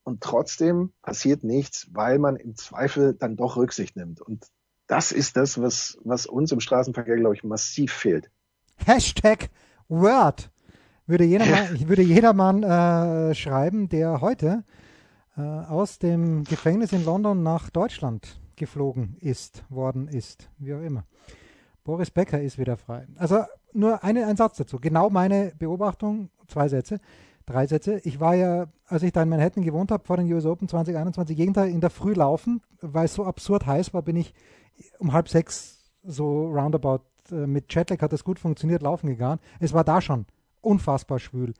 [0.03, 4.21] Und trotzdem passiert nichts, weil man im Zweifel dann doch Rücksicht nimmt.
[4.21, 4.47] Und
[4.87, 8.29] das ist das, was, was uns im Straßenverkehr, glaube ich, massiv fehlt.
[8.85, 9.49] Hashtag
[9.87, 10.49] Word
[11.05, 14.63] würde jedermann, würde jedermann äh, schreiben, der heute
[15.37, 21.05] äh, aus dem Gefängnis in London nach Deutschland geflogen ist, worden ist, wie auch immer.
[21.83, 23.07] Boris Becker ist wieder frei.
[23.17, 23.43] Also
[23.75, 24.79] nur eine, ein Satz dazu.
[24.79, 26.99] Genau meine Beobachtung, zwei Sätze,
[27.45, 27.99] drei Sätze.
[28.03, 31.37] Ich war ja, als ich da in Manhattan gewohnt habe, vor den US Open 2021,
[31.37, 34.33] jeden Tag in der Früh laufen, weil es so absurd heiß war, bin ich
[34.99, 39.39] um halb sechs so roundabout äh, mit Jetlag hat das gut funktioniert, laufen gegangen.
[39.59, 40.25] Es war da schon
[40.61, 41.53] unfassbar schwül.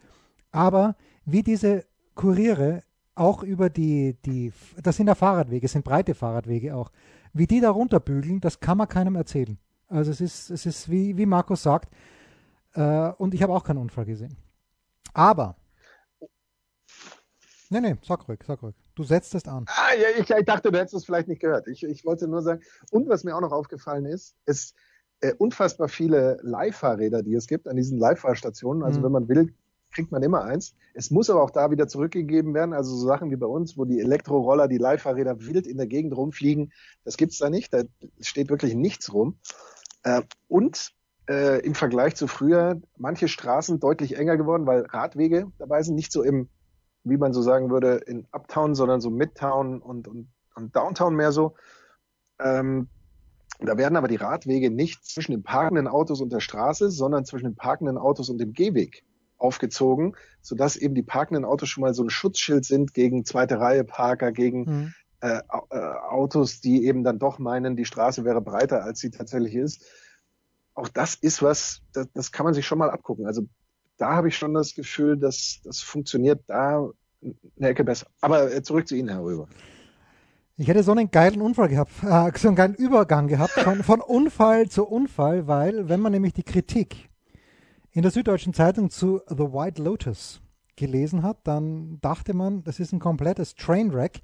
[0.51, 0.95] Aber
[1.25, 2.83] wie diese Kuriere
[3.15, 6.91] auch über die, die, das sind ja Fahrradwege, sind breite Fahrradwege auch,
[7.33, 9.57] wie die da runterbügeln, das kann man keinem erzählen.
[9.93, 11.93] Also es ist, es ist wie, wie Markus sagt,
[12.73, 14.35] äh, und ich habe auch keinen Unfall gesehen.
[15.13, 15.55] Aber,
[17.69, 18.75] nee, nee, sag ruhig, sag ruhig.
[18.95, 19.65] Du setzt es an.
[19.67, 21.67] Ah, ja, ich, ich dachte, du hättest es vielleicht nicht gehört.
[21.67, 24.75] Ich, ich wollte nur sagen, und was mir auch noch aufgefallen ist, ist
[25.21, 28.83] äh, unfassbar viele Leihfahrräder, die es gibt an diesen Leihfahrstationen.
[28.83, 29.05] Also Mhm.
[29.05, 29.53] wenn man will,
[29.91, 30.75] kriegt man immer eins.
[30.95, 32.73] Es muss aber auch da wieder zurückgegeben werden.
[32.73, 36.17] Also so Sachen wie bei uns, wo die Elektroroller, die Leihfahrräder wild in der Gegend
[36.17, 36.71] rumfliegen,
[37.03, 37.71] das gibt's da nicht.
[37.73, 37.83] Da
[38.19, 39.37] steht wirklich nichts rum.
[40.03, 40.93] Äh, und
[41.29, 46.11] äh, im Vergleich zu früher manche Straßen deutlich enger geworden, weil Radwege dabei sind, nicht
[46.11, 46.49] so im,
[47.03, 51.31] wie man so sagen würde, in Uptown, sondern so Midtown und, und, und Downtown mehr
[51.31, 51.55] so.
[52.39, 52.89] Ähm,
[53.59, 57.45] da werden aber die Radwege nicht zwischen den parkenden Autos und der Straße, sondern zwischen
[57.45, 59.03] den parkenden Autos und dem Gehweg
[59.37, 63.83] aufgezogen, sodass eben die parkenden Autos schon mal so ein Schutzschild sind gegen zweite Reihe
[63.83, 64.93] Parker, gegen Mhm.
[65.23, 65.77] Äh, äh,
[66.09, 69.81] Autos, die eben dann doch meinen, die Straße wäre breiter, als sie tatsächlich ist.
[70.73, 73.25] Auch das ist was, das, das kann man sich schon mal abgucken.
[73.25, 73.43] Also
[73.95, 76.89] da habe ich schon das Gefühl, dass das funktioniert da
[77.21, 78.07] eine Ecke besser.
[78.19, 79.47] Aber äh, zurück zu Ihnen, Herr Röber.
[80.57, 84.01] Ich hätte so einen geilen Unfall gehabt, äh, so einen geilen Übergang gehabt, von, von
[84.01, 87.09] Unfall zu Unfall, weil wenn man nämlich die Kritik
[87.91, 90.41] in der Süddeutschen Zeitung zu The White Lotus
[90.75, 94.19] gelesen hat, dann dachte man, das ist ein komplettes Trainwreck.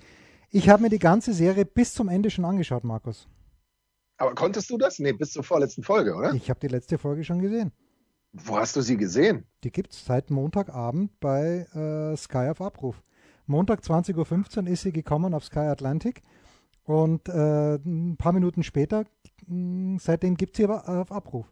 [0.52, 3.28] Ich habe mir die ganze Serie bis zum Ende schon angeschaut, Markus.
[4.18, 5.00] Aber konntest du das?
[5.00, 6.34] Nee, bis zur vorletzten Folge, oder?
[6.34, 7.72] Ich habe die letzte Folge schon gesehen.
[8.34, 9.46] Wo hast du sie gesehen?
[9.64, 13.02] Die gibt es seit Montagabend bei äh, Sky auf Abruf.
[13.46, 16.22] Montag 20.15 Uhr ist sie gekommen auf Sky Atlantic
[16.84, 19.06] und äh, ein paar Minuten später,
[19.48, 21.48] mh, seitdem gibt es sie aber auf Abruf.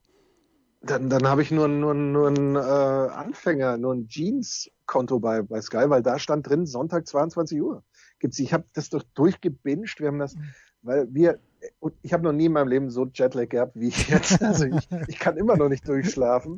[0.82, 5.60] Dann, dann habe ich nur, nur, nur einen äh, Anfänger, nur ein Jeans-Konto bei, bei
[5.62, 7.84] Sky, weil da stand drin Sonntag 22 Uhr.
[8.20, 10.00] Gibt's, ich habe das doch durchgebinged.
[10.00, 10.54] Wir haben das, mhm.
[10.82, 11.40] weil wir,
[11.80, 14.42] und ich habe noch nie in meinem Leben so Jetlag gehabt wie jetzt.
[14.42, 16.58] Also ich, ich kann immer noch nicht durchschlafen.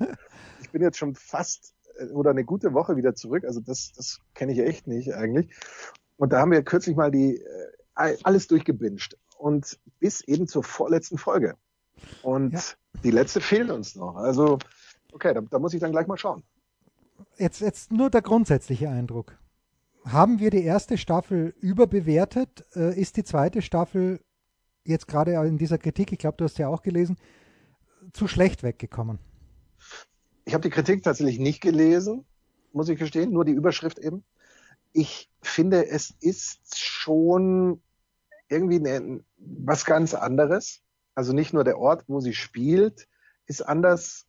[0.62, 3.44] Ich bin jetzt schon fast äh, oder eine gute Woche wieder zurück.
[3.46, 5.54] Also das, das kenne ich echt nicht eigentlich.
[6.18, 11.18] Und da haben wir kürzlich mal die äh, alles durchgebinged und bis eben zur vorletzten
[11.18, 11.56] Folge.
[12.24, 12.62] Und ja.
[13.04, 14.16] die letzte fehlt uns noch.
[14.16, 14.60] Also
[15.12, 16.44] okay, da, da muss ich dann gleich mal schauen.
[17.38, 19.38] Jetzt, jetzt nur der grundsätzliche Eindruck.
[20.06, 22.66] Haben wir die erste Staffel überbewertet?
[22.76, 24.22] Äh, ist die zweite Staffel
[24.84, 27.18] jetzt gerade in dieser Kritik, ich glaube, du hast ja auch gelesen,
[28.14, 29.20] zu schlecht weggekommen?
[30.46, 32.26] Ich habe die Kritik tatsächlich nicht gelesen,
[32.74, 34.24] muss ich gestehen, nur die Überschrift eben.
[34.94, 37.82] Ich finde, es ist schon
[38.48, 40.82] irgendwie ne, was ganz anderes.
[41.14, 43.08] Also nicht nur der Ort, wo sie spielt,
[43.46, 44.26] ist anders,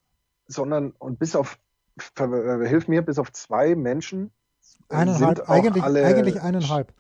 [0.47, 1.59] sondern und bis auf,
[2.17, 4.31] hilf mir, bis auf zwei Menschen.
[4.89, 6.93] Eineinhalb, eigentlich, eigentlich eineinhalb.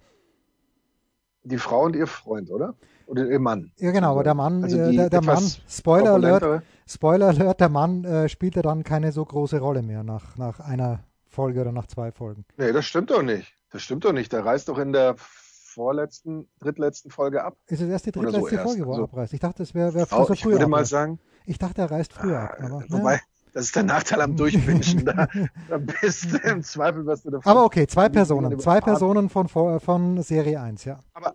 [1.42, 2.74] Die Frau und ihr Freund, oder?
[3.06, 3.72] Oder ihr Mann.
[3.78, 7.68] Ja, genau, aber der Mann, also äh, der, der Mann, Spoiler Alert, Spoiler Alert, der
[7.68, 11.86] Mann äh, spielte dann keine so große Rolle mehr nach, nach einer Folge oder nach
[11.86, 12.44] zwei Folgen.
[12.56, 13.52] Nee, das stimmt doch nicht.
[13.70, 14.32] Das stimmt doch nicht.
[14.32, 17.56] Der reist doch in der vorletzten, drittletzten Folge ab.
[17.66, 19.32] Ist es erst die drittletzte so Folge, wo er abreist?
[19.32, 20.34] Ich dachte, es wäre wär, wär so früher.
[20.34, 21.18] Ich würde mal sagen.
[21.46, 22.56] Ich dachte, er reist früher ab.
[22.60, 23.20] Aber, wobei, ja.
[23.52, 25.04] Das ist der Nachteil am Durchwünschen.
[25.04, 25.28] da,
[25.68, 27.50] da bist du im Zweifel, was du davon.
[27.50, 28.58] Aber okay, zwei Personen.
[28.58, 31.00] Zwei Personen von, von Serie 1, ja.
[31.14, 31.34] Aber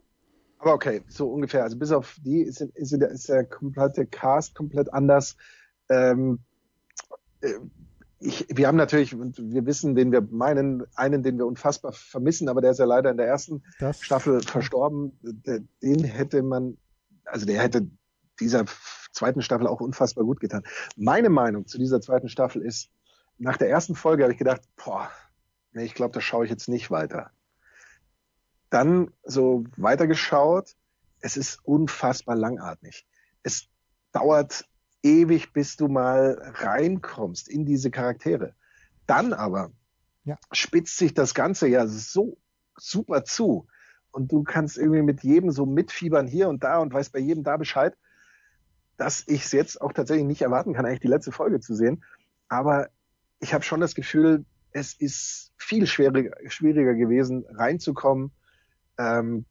[0.65, 1.61] aber okay, so ungefähr.
[1.61, 5.37] Also bis auf die ist, ist, ist der komplette Cast komplett anders.
[5.89, 6.39] Ähm,
[7.41, 7.53] äh,
[8.19, 12.61] ich, wir haben natürlich, wir wissen, den wir meinen, einen, den wir unfassbar vermissen, aber
[12.61, 15.11] der ist ja leider in der ersten das Staffel verstorben.
[15.21, 16.77] Den hätte man,
[17.25, 17.87] also der hätte
[18.39, 18.65] dieser
[19.15, 20.63] zweiten Staffel auch unfassbar gut getan.
[20.95, 22.89] Meine Meinung zu dieser zweiten Staffel ist,
[23.37, 25.09] nach der ersten Folge habe ich gedacht, boah,
[25.73, 27.31] nee, ich glaube, da schaue ich jetzt nicht weiter
[28.75, 30.75] dann so weitergeschaut.
[31.21, 33.07] Es ist unfassbar langatmig.
[33.41, 33.67] Es
[34.11, 34.65] dauert
[35.01, 38.53] ewig, bis du mal reinkommst in diese Charaktere.
[39.07, 39.71] Dann aber
[40.25, 40.37] ja.
[40.51, 42.37] spitzt sich das Ganze ja so
[42.77, 43.67] super zu.
[44.11, 47.43] Und du kannst irgendwie mit jedem so mitfiebern hier und da und weißt bei jedem
[47.43, 47.95] da Bescheid,
[48.97, 52.03] dass ich es jetzt auch tatsächlich nicht erwarten kann, eigentlich die letzte Folge zu sehen.
[52.47, 52.89] Aber
[53.39, 58.31] ich habe schon das Gefühl, es ist viel schwieriger, schwieriger gewesen, reinzukommen
[58.97, 59.45] ähm,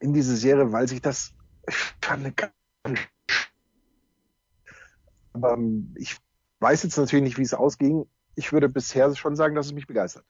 [0.00, 1.32] in diese Serie, weil sich das
[1.68, 2.52] ich fand ganz
[5.34, 6.16] aber ähm, ich
[6.60, 8.06] weiß jetzt natürlich nicht, wie es ausging.
[8.34, 10.24] Ich würde bisher schon sagen, dass es mich begeistert.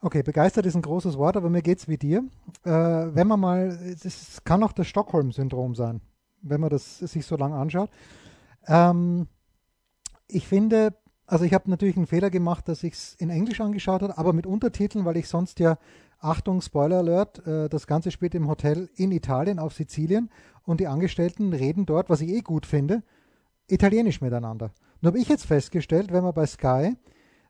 [0.00, 2.24] Okay, begeistert ist ein großes Wort, aber mir geht es wie dir.
[2.64, 6.00] Äh, wenn man mal, es kann auch das Stockholm-Syndrom sein,
[6.44, 7.90] wenn man das sich so lange anschaut.
[8.66, 9.26] Ähm,
[10.26, 10.94] ich finde,
[11.26, 14.32] also ich habe natürlich einen Fehler gemacht, dass ich es in Englisch angeschaut habe, aber
[14.32, 15.78] mit Untertiteln, weil ich sonst ja
[16.20, 20.30] Achtung, Spoiler Alert, äh, das Ganze spielt im Hotel in Italien auf Sizilien
[20.64, 23.02] und die Angestellten reden dort, was ich eh gut finde,
[23.68, 24.70] italienisch miteinander.
[25.00, 26.96] Nur habe ich jetzt festgestellt, wenn man bei Sky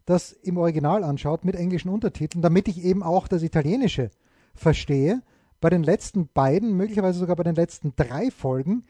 [0.07, 4.11] das im Original anschaut mit englischen Untertiteln, damit ich eben auch das Italienische
[4.55, 5.23] verstehe,
[5.65, 8.85] bei den letzten beiden, möglicherweise sogar bei den letzten drei Folgen,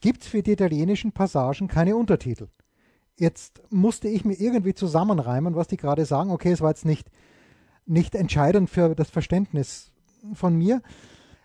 [0.00, 2.48] gibt es für die italienischen Passagen keine Untertitel.
[3.16, 6.32] Jetzt musste ich mir irgendwie zusammenreimen, was die gerade sagen.
[6.32, 7.12] Okay, es war jetzt nicht
[7.84, 9.92] nicht entscheidend für das Verständnis
[10.32, 10.82] von mir.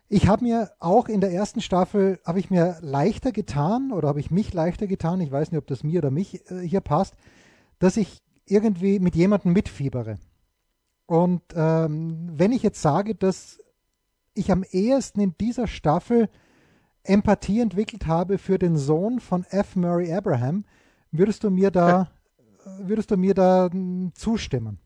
[0.09, 4.19] Ich habe mir auch in der ersten Staffel, habe ich mir leichter getan oder habe
[4.19, 7.13] ich mich leichter getan, ich weiß nicht, ob das mir oder mich äh, hier passt,
[7.77, 8.17] dass ich
[8.47, 10.17] irgendwie mit jemandem mitfiebere.
[11.05, 13.59] Und ähm, wenn ich jetzt sage, dass
[14.33, 16.27] ich am ehesten in dieser Staffel
[17.03, 19.75] Empathie entwickelt habe für den Sohn von F.
[19.75, 20.65] Murray Abraham,
[21.11, 22.11] würdest du mir da,
[22.79, 24.79] würdest du mir da hm, zustimmen?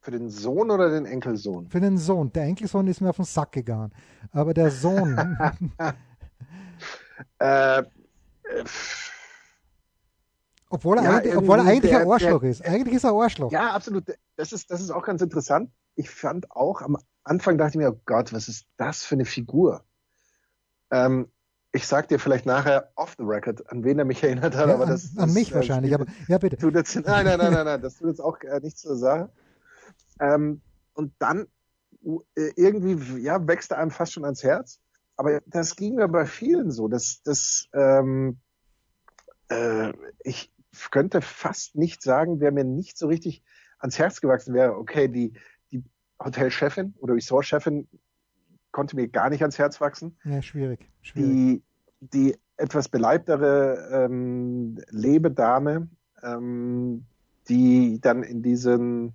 [0.00, 1.68] Für den Sohn oder den Enkelsohn?
[1.68, 2.32] Für den Sohn.
[2.32, 3.92] Der Enkelsohn ist mir auf den Sack gegangen.
[4.30, 5.18] Aber der Sohn.
[7.38, 7.82] äh,
[10.70, 12.64] obwohl er, ja, eigentlich, obwohl er eigentlich der, ein Arschloch der, ist.
[12.64, 13.52] Eigentlich ist er Arschloch.
[13.52, 14.04] Ja, absolut.
[14.36, 15.70] Das ist, das ist auch ganz interessant.
[15.94, 16.96] Ich fand auch, am
[17.28, 19.84] Anfang dachte ich mir, oh Gott, was ist das für eine Figur?
[20.90, 21.30] Ähm,
[21.72, 24.74] ich sag dir vielleicht nachher off the record, an wen er mich erinnert hat, ja,
[24.74, 25.94] aber das, an, an mich das, wahrscheinlich.
[25.94, 26.56] aber ja bitte.
[26.58, 29.30] Tut jetzt, nein, nein, nein, nein, nein, das tut jetzt auch äh, nichts zur Sache.
[30.20, 30.60] Ähm,
[30.94, 31.46] und dann
[32.34, 34.80] äh, irgendwie, ja, wächst er einem fast schon ans Herz.
[35.16, 38.38] Aber das ging mir bei vielen so, dass, dass ähm,
[39.48, 40.52] äh, ich
[40.90, 43.42] könnte fast nicht sagen, wer mir nicht so richtig
[43.78, 44.76] ans Herz gewachsen wäre.
[44.76, 45.34] Okay, die
[46.22, 47.88] Hotelchefin oder Ressortchefin
[48.72, 50.16] konnte mir gar nicht ans Herz wachsen.
[50.24, 50.90] Ja, schwierig.
[51.02, 51.30] schwierig.
[51.30, 51.62] Die,
[52.00, 55.88] die etwas beleibtere ähm, Lebedame,
[56.22, 57.06] ähm,
[57.48, 59.14] die dann in diesen,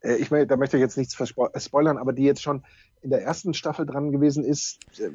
[0.00, 2.64] äh, ich meine, da möchte ich jetzt nichts äh, spoilern, aber die jetzt schon
[3.02, 5.10] in der ersten Staffel dran gewesen ist, äh,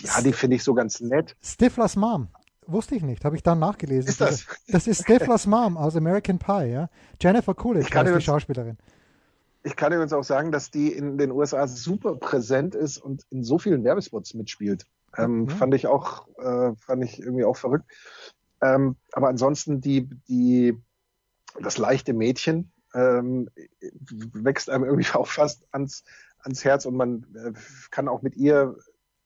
[0.00, 1.36] ja, die finde ich so ganz nett.
[1.42, 2.28] Stiflers Mom.
[2.66, 4.08] Wusste ich nicht, habe ich dann nachgelesen.
[4.08, 4.46] Ist das?
[4.68, 6.88] Das ist Stiflers Mom aus American Pie, ja.
[7.20, 8.78] Jennifer Coolidge ist die Schauspielerin.
[9.64, 13.44] Ich kann übrigens auch sagen, dass die in den USA super präsent ist und in
[13.44, 14.86] so vielen Werbespots mitspielt.
[15.16, 15.56] Ähm, ja.
[15.56, 17.84] Fand ich auch, äh, fand ich irgendwie auch verrückt.
[18.60, 20.80] Ähm, aber ansonsten die, die,
[21.60, 23.48] das leichte Mädchen ähm,
[24.32, 26.04] wächst einem irgendwie auch fast ans,
[26.40, 27.52] ans Herz und man äh,
[27.90, 28.76] kann auch mit ihr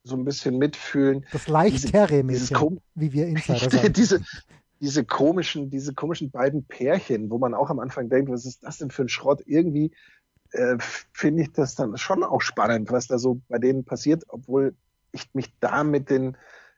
[0.03, 1.27] so ein bisschen mitfühlen.
[1.33, 3.93] Das leichtere Mädchen, wie wir Insider sagen.
[3.93, 4.25] diese,
[4.81, 8.79] diese komischen, diese komischen beiden Pärchen, wo man auch am Anfang denkt, was ist das
[8.79, 9.43] denn für ein Schrott?
[9.47, 9.93] Irgendwie
[10.53, 10.77] äh,
[11.13, 14.75] finde ich das dann schon auch spannend, was da so bei denen passiert, obwohl
[15.13, 16.37] ich mich da mit den,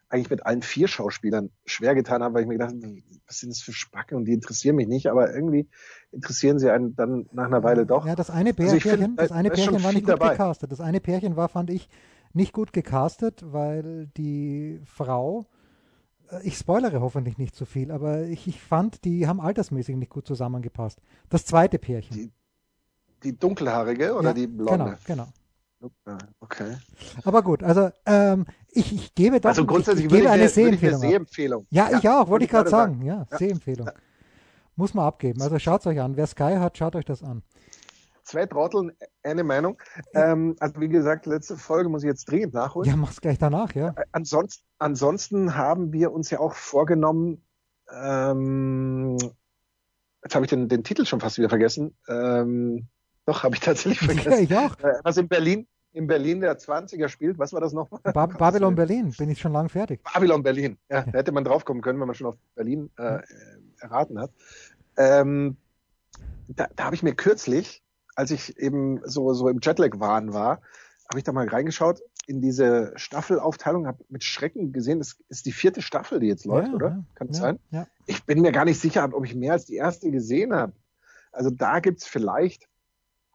[0.09, 3.51] eigentlich mit allen vier Schauspielern schwer getan habe, weil ich mir gedacht habe, was sind
[3.51, 5.69] das für Spacken und die interessieren mich nicht, aber irgendwie
[6.13, 8.07] interessieren sie einen dann nach einer Weile doch.
[8.07, 10.31] Ja, das eine also Pärchen, also find, das eine Pärchen war nicht gut dabei.
[10.31, 10.73] gecastet.
[10.73, 11.89] Das eine Pärchen war, fand ich,
[12.33, 15.47] nicht gut gecastet, weil die Frau,
[16.31, 19.97] äh, ich spoilere hoffentlich nicht zu so viel, aber ich, ich, fand, die haben altersmäßig
[19.97, 21.01] nicht gut zusammengepasst.
[21.29, 22.15] Das zweite Pärchen.
[22.15, 22.33] Die,
[23.23, 24.99] die dunkelhaarige oder ja, die blonde?
[25.07, 25.29] Genau,
[26.05, 26.19] genau.
[26.41, 26.77] Okay.
[27.25, 30.49] Aber gut, also ähm, ich, ich gebe doch also grundsätzlich ich, ich gebe eine, eine
[30.49, 31.01] Sehempfehlung.
[31.01, 31.67] Sehempfehlung.
[31.71, 32.95] Ja, ja, ich auch, wollte ich gerade sagen.
[32.95, 33.07] sagen.
[33.07, 33.89] Ja, ja, Sehempfehlung.
[34.75, 35.41] Muss man abgeben.
[35.43, 36.17] Also schaut es euch an.
[36.17, 37.43] Wer Sky hat, schaut euch das an.
[38.25, 39.81] Zwei Trotteln, eine Meinung.
[40.15, 42.89] Ähm, also wie gesagt, letzte Folge muss ich jetzt dringend nachholen.
[42.91, 43.91] Ja, mach's gleich danach, ja.
[43.97, 47.43] Äh, ansonsten, ansonsten haben wir uns ja auch vorgenommen,
[47.91, 49.17] ähm,
[50.23, 51.97] jetzt habe ich den, den Titel schon fast wieder vergessen.
[52.09, 52.89] Ähm,
[53.29, 54.33] doch, habe ich tatsächlich vergessen.
[54.33, 54.79] Ja, ich auch.
[54.81, 57.39] Äh, was in Berlin, in Berlin der 20er spielt.
[57.39, 58.01] Was war das nochmal?
[58.03, 60.01] Ba Babylon Berlin, bin ich schon lang fertig.
[60.03, 63.21] Babylon Berlin, ja, da hätte man draufkommen können, wenn man schon auf Berlin äh,
[63.81, 64.31] erraten hat.
[64.97, 65.57] Ähm,
[66.49, 67.83] da da habe ich mir kürzlich,
[68.15, 70.63] als ich eben so, so im Jetlag-Wahn war,
[71.09, 75.53] habe ich da mal reingeschaut in diese Staffelaufteilung, habe mit Schrecken gesehen, das ist die
[75.53, 77.05] vierte Staffel, die jetzt läuft, ja, oder?
[77.15, 77.59] Kann es ja, sein?
[77.71, 77.87] Ja.
[78.07, 80.73] Ich bin mir gar nicht sicher, ob ich mehr als die erste gesehen habe.
[81.33, 82.69] Also da gibt's vielleicht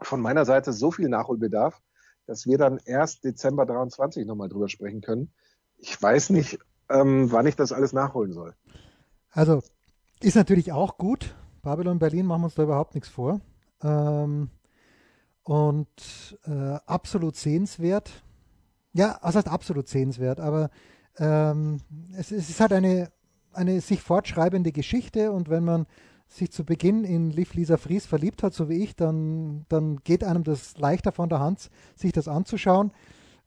[0.05, 1.81] von meiner Seite so viel Nachholbedarf,
[2.25, 5.31] dass wir dann erst Dezember 23 nochmal drüber sprechen können.
[5.77, 8.53] Ich weiß nicht, ähm, wann ich das alles nachholen soll.
[9.31, 9.61] Also
[10.21, 11.35] ist natürlich auch gut.
[11.61, 13.41] Babylon Berlin machen wir uns da überhaupt nichts vor.
[13.81, 14.49] Ähm,
[15.43, 18.23] und äh, absolut sehenswert.
[18.93, 20.69] Ja, was heißt absolut sehenswert, aber
[21.17, 21.81] ähm,
[22.15, 23.11] es, es, ist halt eine,
[23.51, 25.87] eine sich fortschreibende Geschichte und wenn man
[26.33, 30.23] sich zu Beginn in Liv Lisa Fries verliebt hat, so wie ich, dann, dann geht
[30.23, 32.91] einem das leichter von der Hand, sich das anzuschauen.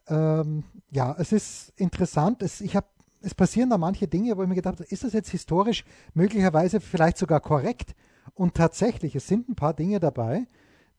[0.09, 2.43] Ähm, ja, es ist interessant.
[2.43, 2.89] Es, ich hab,
[3.21, 6.81] es passieren da manche Dinge, wo ich mir gedacht habe, ist das jetzt historisch möglicherweise
[6.81, 7.95] vielleicht sogar korrekt?
[8.35, 10.47] Und tatsächlich, es sind ein paar Dinge dabei,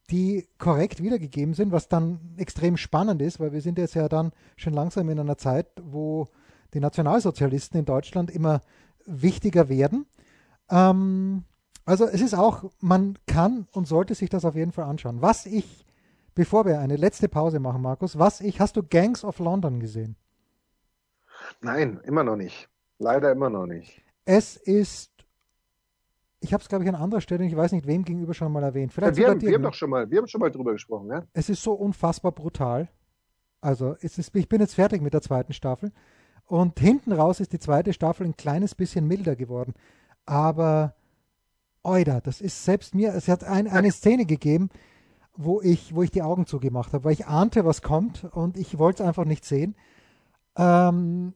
[0.09, 4.31] die korrekt wiedergegeben sind, was dann extrem spannend ist, weil wir sind jetzt ja dann
[4.55, 6.27] schon langsam in einer Zeit, wo
[6.73, 8.61] die Nationalsozialisten in Deutschland immer
[9.05, 10.05] wichtiger werden.
[10.69, 11.43] Ähm,
[11.87, 15.21] also es ist auch, man kann und sollte sich das auf jeden Fall anschauen.
[15.21, 15.85] Was ich,
[16.35, 20.17] bevor wir eine letzte Pause machen, Markus, was ich, hast du Gangs of London gesehen?
[21.61, 22.67] Nein, immer noch nicht.
[22.99, 24.01] Leider immer noch nicht.
[24.25, 25.13] Es ist,
[26.41, 28.63] ich habe es glaube ich an anderer Stelle, ich weiß nicht wem gegenüber schon mal
[28.63, 28.91] erwähnt.
[28.91, 31.09] Vielleicht ja, wir, haben, wir haben doch schon mal, wir haben schon mal drüber gesprochen,
[31.09, 31.23] ja?
[31.31, 32.89] Es ist so unfassbar brutal.
[33.61, 35.93] Also es ist, ich bin jetzt fertig mit der zweiten Staffel
[36.47, 39.73] und hinten raus ist die zweite Staffel ein kleines bisschen milder geworden.
[40.25, 40.96] Aber
[41.87, 44.69] Oida, das ist selbst mir, es hat ein, eine Szene gegeben,
[45.35, 48.77] wo ich, wo ich die Augen zugemacht habe, weil ich ahnte, was kommt und ich
[48.77, 49.75] wollte es einfach nicht sehen.
[50.57, 51.33] Ähm,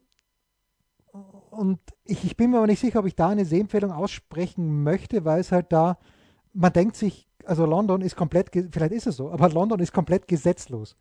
[1.52, 5.26] und ich, ich, bin mir aber nicht sicher, ob ich da eine Sehempfehlung aussprechen möchte,
[5.26, 5.98] weil es halt da,
[6.54, 10.28] man denkt sich, also London ist komplett, vielleicht ist es so, aber London ist komplett
[10.28, 10.96] gesetzlos.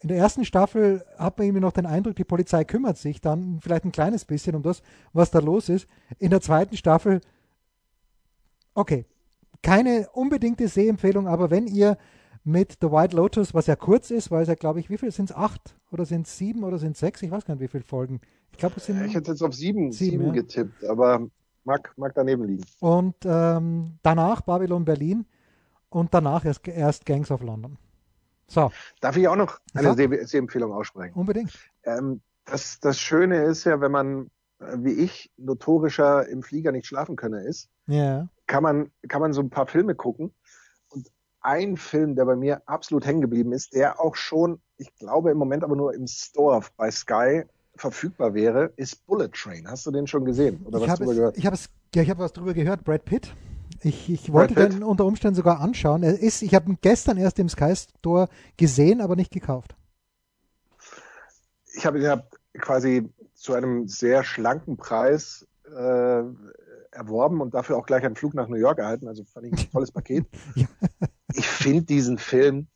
[0.00, 3.60] In der ersten Staffel hat man irgendwie noch den Eindruck, die Polizei kümmert sich dann
[3.60, 5.86] vielleicht ein kleines bisschen um das, was da los ist.
[6.18, 7.20] In der zweiten Staffel
[8.74, 9.06] Okay,
[9.62, 11.96] keine unbedingte Sehempfehlung, aber wenn ihr
[12.44, 15.12] mit The White Lotus, was ja kurz ist, weil es ja, glaube ich, wie viel
[15.12, 15.36] sind es?
[15.36, 17.22] Acht oder sind es sieben oder sind es sechs?
[17.22, 18.20] Ich weiß gar nicht, wie viele Folgen.
[18.50, 19.04] Ich glaube, es sind.
[19.04, 20.32] Ich hätte jetzt auf sieben, sieben, sieben ja.
[20.32, 21.26] getippt, aber
[21.64, 22.64] mag, mag daneben liegen.
[22.80, 25.26] Und ähm, danach Babylon Berlin
[25.88, 27.78] und danach erst, erst Gangs of London.
[28.48, 28.70] So.
[29.00, 29.94] Darf ich auch noch eine
[30.26, 31.14] Sehempfehlung aussprechen?
[31.14, 31.52] Unbedingt.
[31.84, 36.86] Ähm, das, das Schöne ist ja, wenn man äh, wie ich notorischer im Flieger nicht
[36.86, 38.28] schlafen könne ist, Ja.
[38.52, 40.30] Kann man, kann man so ein paar Filme gucken.
[40.90, 45.30] Und ein Film, der bei mir absolut hängen geblieben ist, der auch schon, ich glaube
[45.30, 47.44] im Moment aber nur im Store bei Sky
[47.76, 49.66] verfügbar wäre, ist Bullet Train.
[49.70, 50.60] Hast du den schon gesehen?
[50.66, 51.38] Oder Ich was habe drüber es, gehört?
[51.38, 51.56] ich habe
[51.94, 53.34] ja, ich habe was drüber gehört, Brad Pitt.
[53.80, 56.02] Ich, ich wollte den unter Umständen sogar anschauen.
[56.02, 58.28] Er ist, ich habe ihn gestern erst im Sky Store
[58.58, 59.74] gesehen, aber nicht gekauft.
[61.74, 62.22] Ich habe ihn ja
[62.58, 66.22] quasi zu einem sehr schlanken Preis äh,
[66.92, 69.08] erworben und dafür auch gleich einen Flug nach New York erhalten.
[69.08, 70.26] Also fand ich ein tolles Paket.
[70.54, 70.66] Ja.
[71.34, 72.68] Ich finde diesen Film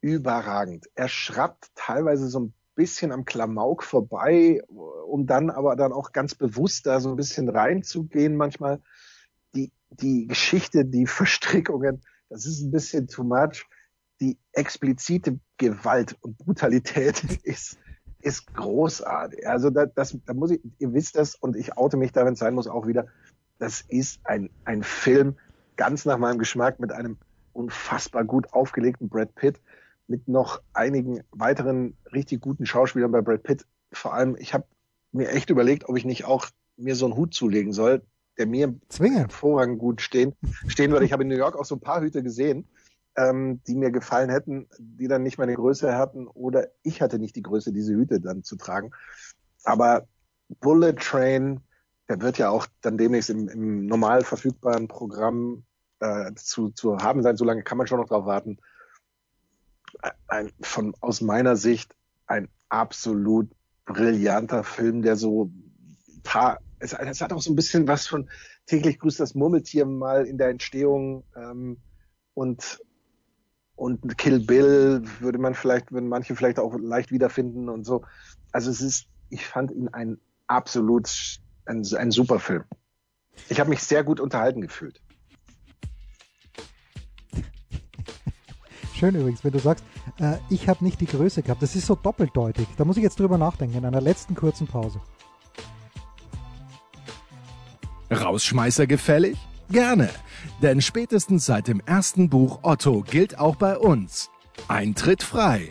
[0.00, 0.86] überragend.
[0.94, 6.34] Er schrappt teilweise so ein bisschen am Klamauk vorbei, um dann aber dann auch ganz
[6.34, 8.80] bewusst da so ein bisschen reinzugehen manchmal.
[9.54, 13.66] Die, die Geschichte, die Verstrickungen, das ist ein bisschen too much.
[14.20, 17.78] Die explizite Gewalt und Brutalität ist,
[18.20, 19.46] ist großartig.
[19.46, 22.34] Also da, das, da muss ich, ihr wisst das und ich oute mich da, wenn
[22.34, 23.08] es sein muss, auch wieder.
[23.60, 25.36] Das ist ein, ein Film
[25.76, 27.18] ganz nach meinem Geschmack mit einem
[27.52, 29.60] unfassbar gut aufgelegten Brad Pitt,
[30.08, 33.66] mit noch einigen weiteren richtig guten Schauspielern bei Brad Pitt.
[33.92, 34.64] Vor allem, ich habe
[35.12, 36.46] mir echt überlegt, ob ich nicht auch
[36.76, 38.02] mir so einen Hut zulegen soll,
[38.38, 39.18] der mir Zwingend.
[39.18, 40.34] hervorragend gut stehen,
[40.66, 41.04] stehen würde.
[41.04, 42.66] Ich habe in New York auch so ein paar Hüte gesehen,
[43.14, 47.36] ähm, die mir gefallen hätten, die dann nicht meine Größe hatten oder ich hatte nicht
[47.36, 48.92] die Größe, diese Hüte dann zu tragen.
[49.64, 50.06] Aber
[50.60, 51.60] Bullet Train,
[52.10, 55.62] der wird ja auch dann demnächst im, im normal verfügbaren Programm
[56.00, 57.36] äh, zu, zu haben sein.
[57.36, 58.58] So lange kann man schon noch drauf warten.
[60.26, 61.94] Ein, von, aus meiner Sicht
[62.26, 63.48] ein absolut
[63.84, 65.52] brillanter Film, der so
[66.24, 68.28] paar, es, es hat auch so ein bisschen was von
[68.66, 71.78] täglich grüßt das Murmeltier mal in der Entstehung ähm,
[72.34, 72.80] und
[73.76, 78.04] und Kill Bill würde man vielleicht, würden manche vielleicht auch leicht wiederfinden und so.
[78.52, 81.40] Also es ist, ich fand ihn ein absolut
[81.70, 82.64] ein, ein super Film.
[83.48, 85.00] Ich habe mich sehr gut unterhalten gefühlt.
[88.94, 89.82] Schön übrigens, wenn du sagst,
[90.18, 91.62] äh, ich habe nicht die Größe gehabt.
[91.62, 92.68] Das ist so doppeldeutig.
[92.76, 95.00] Da muss ich jetzt drüber nachdenken in einer letzten kurzen Pause.
[98.10, 99.38] Rausschmeißer gefällig?
[99.70, 100.10] Gerne,
[100.62, 104.28] denn spätestens seit dem ersten Buch Otto gilt auch bei uns
[104.66, 105.70] Eintritt frei.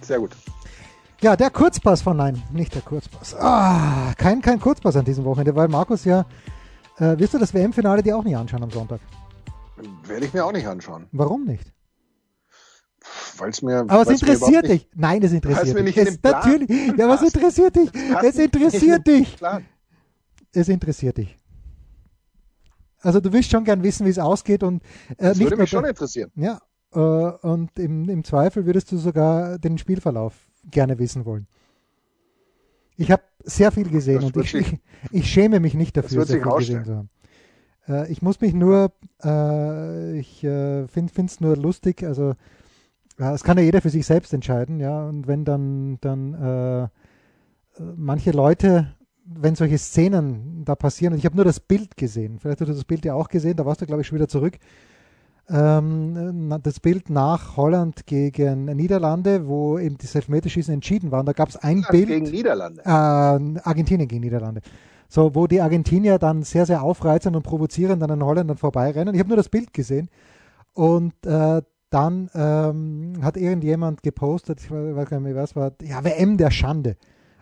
[0.00, 0.32] Sehr gut.
[1.24, 3.34] Ja, der Kurzpass von nein, nicht der Kurzpass.
[3.36, 6.26] Ah, kein, kein Kurzpass an diesem Wochenende, weil Markus ja,
[6.98, 9.00] äh, wirst du das WM-Finale dir auch nicht anschauen am Sonntag?
[10.06, 11.06] Werde ich mir auch nicht anschauen.
[11.12, 11.72] Warum nicht?
[13.38, 13.86] Weil es mir.
[13.88, 14.86] Aber es interessiert dich.
[14.94, 16.68] Nein, es interessiert nicht in natürlich.
[16.98, 17.90] Ja, was interessiert dich?
[18.22, 19.36] Es nicht interessiert dich.
[20.52, 21.38] Es interessiert dich.
[23.00, 25.70] Also du willst schon gern wissen, wie es ausgeht und äh, Das nicht würde mich
[25.70, 26.30] schon interessieren.
[26.34, 26.60] Ja,
[26.92, 30.34] äh, und im, im Zweifel würdest du sogar den Spielverlauf
[30.70, 31.46] gerne wissen wollen.
[32.96, 34.78] Ich habe sehr viel gesehen Das und ich, ich,
[35.10, 37.10] ich schäme mich nicht dafür, sehr viel gesehen zu haben.
[37.88, 38.92] Äh, ich muss mich nur,
[39.22, 42.34] äh, ich äh, finde es nur lustig, also
[43.16, 46.88] es kann ja jeder für sich selbst entscheiden, ja, und wenn dann, dann äh, äh,
[47.96, 48.94] manche Leute,
[49.24, 52.74] wenn solche Szenen da passieren, und ich habe nur das Bild gesehen, vielleicht hast du
[52.74, 54.58] das Bild ja auch gesehen, da warst du, glaube ich, schon wieder zurück,
[55.46, 61.20] das Bild nach Holland gegen Niederlande, wo eben das Elfmeterschießen entschieden war.
[61.20, 62.08] Und da gab es ein Bild.
[62.08, 62.82] Gegen Niederlande.
[62.82, 64.62] Äh, Argentinien gegen Niederlande.
[65.08, 69.14] So, wo die Argentinier dann sehr, sehr aufreizend und provozierend an den Holländern vorbeirennen.
[69.14, 70.08] Ich habe nur das Bild gesehen.
[70.72, 76.02] Und äh, dann ähm, hat irgendjemand gepostet, ich weiß gar nicht mehr, was war, ja,
[76.02, 76.96] WM der Schande.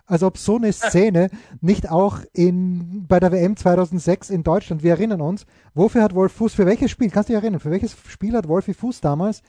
[0.07, 1.31] Als ob so eine Szene
[1.61, 6.33] nicht auch in, bei der WM 2006 in Deutschland, wir erinnern uns, wofür hat Wolf
[6.33, 9.43] Fuß, für welches Spiel, kannst du dich erinnern, für welches Spiel hat Wolfi Fuß damals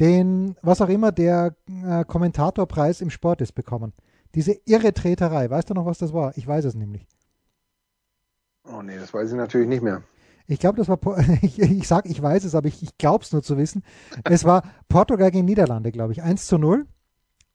[0.00, 3.92] den, was auch immer, der äh, Kommentatorpreis im Sport ist bekommen?
[4.34, 6.36] Diese irre Treterei, weißt du noch, was das war?
[6.36, 7.06] Ich weiß es nämlich.
[8.64, 10.02] Oh nee, das weiß ich natürlich nicht mehr.
[10.46, 10.98] Ich glaube, das war,
[11.42, 13.82] ich, ich sag, ich weiß es, aber ich, ich glaube es nur zu wissen.
[14.24, 16.86] Es war Portugal gegen Niederlande, glaube ich, 1 zu 0.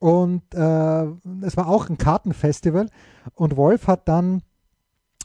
[0.02, 1.06] Und äh,
[1.45, 2.88] es war auch ein Kartenfestival.
[3.36, 4.41] Und Wolf hat dann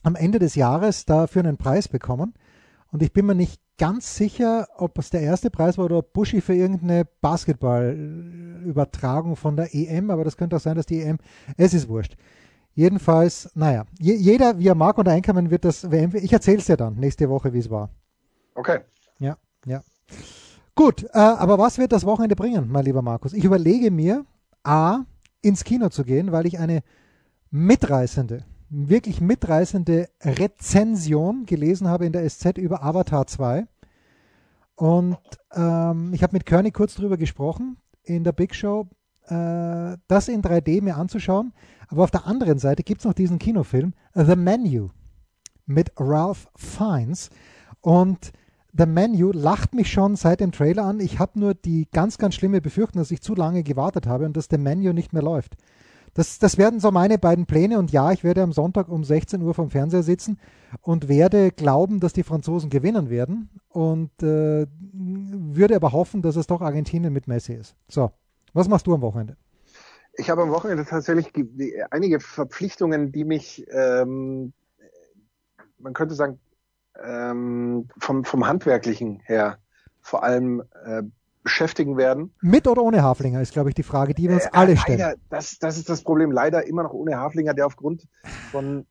[0.03, 2.35] am Ende des Jahres dafür einen Preis bekommen.
[2.93, 6.43] Und ich bin mir nicht ganz sicher, ob es der erste Preis war oder Buschi
[6.43, 11.17] für irgendeine Basketballübertragung von der EM, aber das könnte auch sein, dass die EM,
[11.57, 12.19] es ist wurscht.
[12.75, 16.67] Jedenfalls, naja, je, jeder, wie er mag und einkommen wird das WM, ich erzähle es
[16.67, 17.89] dir dann nächste Woche, wie es war.
[18.55, 18.81] Okay.
[19.21, 19.83] Ja, ja.
[20.75, 23.33] Gut, äh, aber was wird das Wochenende bringen, mein lieber Markus?
[23.33, 24.27] Ich überlege mir,
[24.67, 25.05] A,
[25.43, 26.83] ins Kino zu gehen, weil ich eine
[27.51, 33.67] mitreißende, wirklich mitreißende Rezension gelesen habe in der SZ über Avatar 2.
[34.75, 35.19] Und
[35.55, 38.89] ähm, ich habe mit Kearney kurz drüber gesprochen in der Big Show.
[39.29, 41.53] äh, das in 3D mir anzuschauen.
[41.89, 44.91] Aber auf der anderen Seite gibt es noch diesen Kinofilm The Menu
[45.65, 47.31] mit Ralph Fiennes.
[47.81, 48.33] Und
[48.77, 51.01] The Menu lacht mich schon seit dem Trailer an.
[51.01, 54.37] Ich habe nur die ganz, ganz schlimme Befürchtung, dass ich zu lange gewartet habe und
[54.37, 55.57] dass The Menu nicht mehr läuft.
[56.15, 59.43] Das, das werden so meine beiden Pläne und ja, ich werde am Sonntag um 16
[59.43, 60.39] Uhr vom Fernseher sitzen
[60.81, 66.47] und werde glauben, dass die Franzosen gewinnen werden und äh, würde aber hoffen, dass es
[66.47, 67.77] doch Argentinien mit Messi ist.
[67.89, 68.13] So,
[68.55, 69.37] was machst du am Wochenende?
[70.15, 71.31] Ich habe am Wochenende tatsächlich
[71.91, 74.55] einige Verpflichtungen, die mich, ähm,
[75.79, 76.39] man könnte sagen,
[77.05, 79.59] ähm, vom, vom Handwerklichen her
[80.01, 81.03] vor allem äh,
[81.43, 82.33] beschäftigen werden.
[82.41, 84.99] Mit oder ohne Haflinger ist, glaube ich, die Frage, die wir uns äh, alle stellen.
[84.99, 86.33] Leider, das, das ist das Problem.
[86.33, 88.07] Leider immer noch ohne Haflinger, der aufgrund
[88.51, 88.85] von,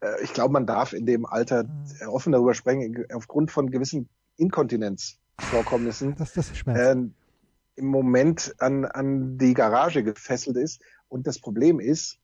[0.00, 1.64] äh, ich glaube, man darf in dem Alter
[2.00, 6.96] äh, offen darüber sprechen, aufgrund von gewissen Inkontinenzvorkommnissen das, das äh,
[7.76, 10.82] im Moment an, an die Garage gefesselt ist.
[11.08, 12.18] Und das Problem ist,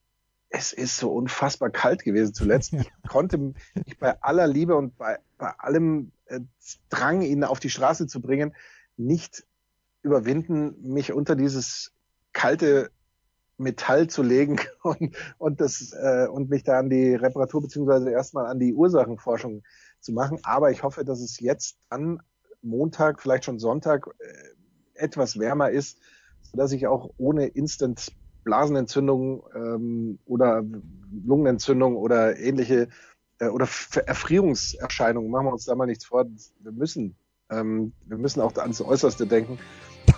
[0.50, 2.72] es ist so unfassbar kalt gewesen zuletzt.
[2.72, 6.40] Ich konnte mich bei aller Liebe und bei, bei allem äh,
[6.88, 8.54] Drang, ihn auf die Straße zu bringen,
[8.96, 9.46] nicht
[10.02, 11.92] überwinden, mich unter dieses
[12.32, 12.90] kalte
[13.58, 18.46] Metall zu legen und, und, das, äh, und mich da an die Reparatur beziehungsweise erstmal
[18.46, 19.62] an die Ursachenforschung
[20.00, 20.40] zu machen.
[20.42, 22.20] Aber ich hoffe, dass es jetzt an
[22.60, 25.98] Montag, vielleicht schon Sonntag, äh, etwas wärmer ist,
[26.42, 28.12] sodass ich auch ohne Instant
[28.44, 30.62] Blasenentzündung ähm, oder
[31.24, 32.88] Lungenentzündung oder ähnliche
[33.38, 33.68] äh, oder
[34.06, 36.26] Erfrierungserscheinungen, machen wir uns da mal nichts vor.
[36.60, 37.16] Wir müssen,
[37.50, 39.58] ähm, wir müssen auch ans Äußerste denken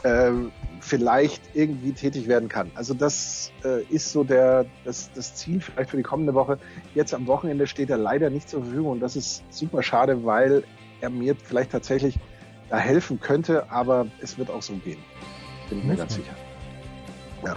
[0.03, 0.33] äh,
[0.81, 2.71] vielleicht irgendwie tätig werden kann.
[2.75, 6.59] Also das äh, ist so der, das, das Ziel vielleicht für die kommende Woche.
[6.95, 10.65] Jetzt am Wochenende steht er leider nicht zur Verfügung und das ist super schade, weil
[11.01, 12.19] er mir vielleicht tatsächlich
[12.69, 14.99] da helfen könnte, aber es wird auch so gehen.
[15.69, 16.35] Bin ich mir ganz sicher.
[17.45, 17.57] Ja.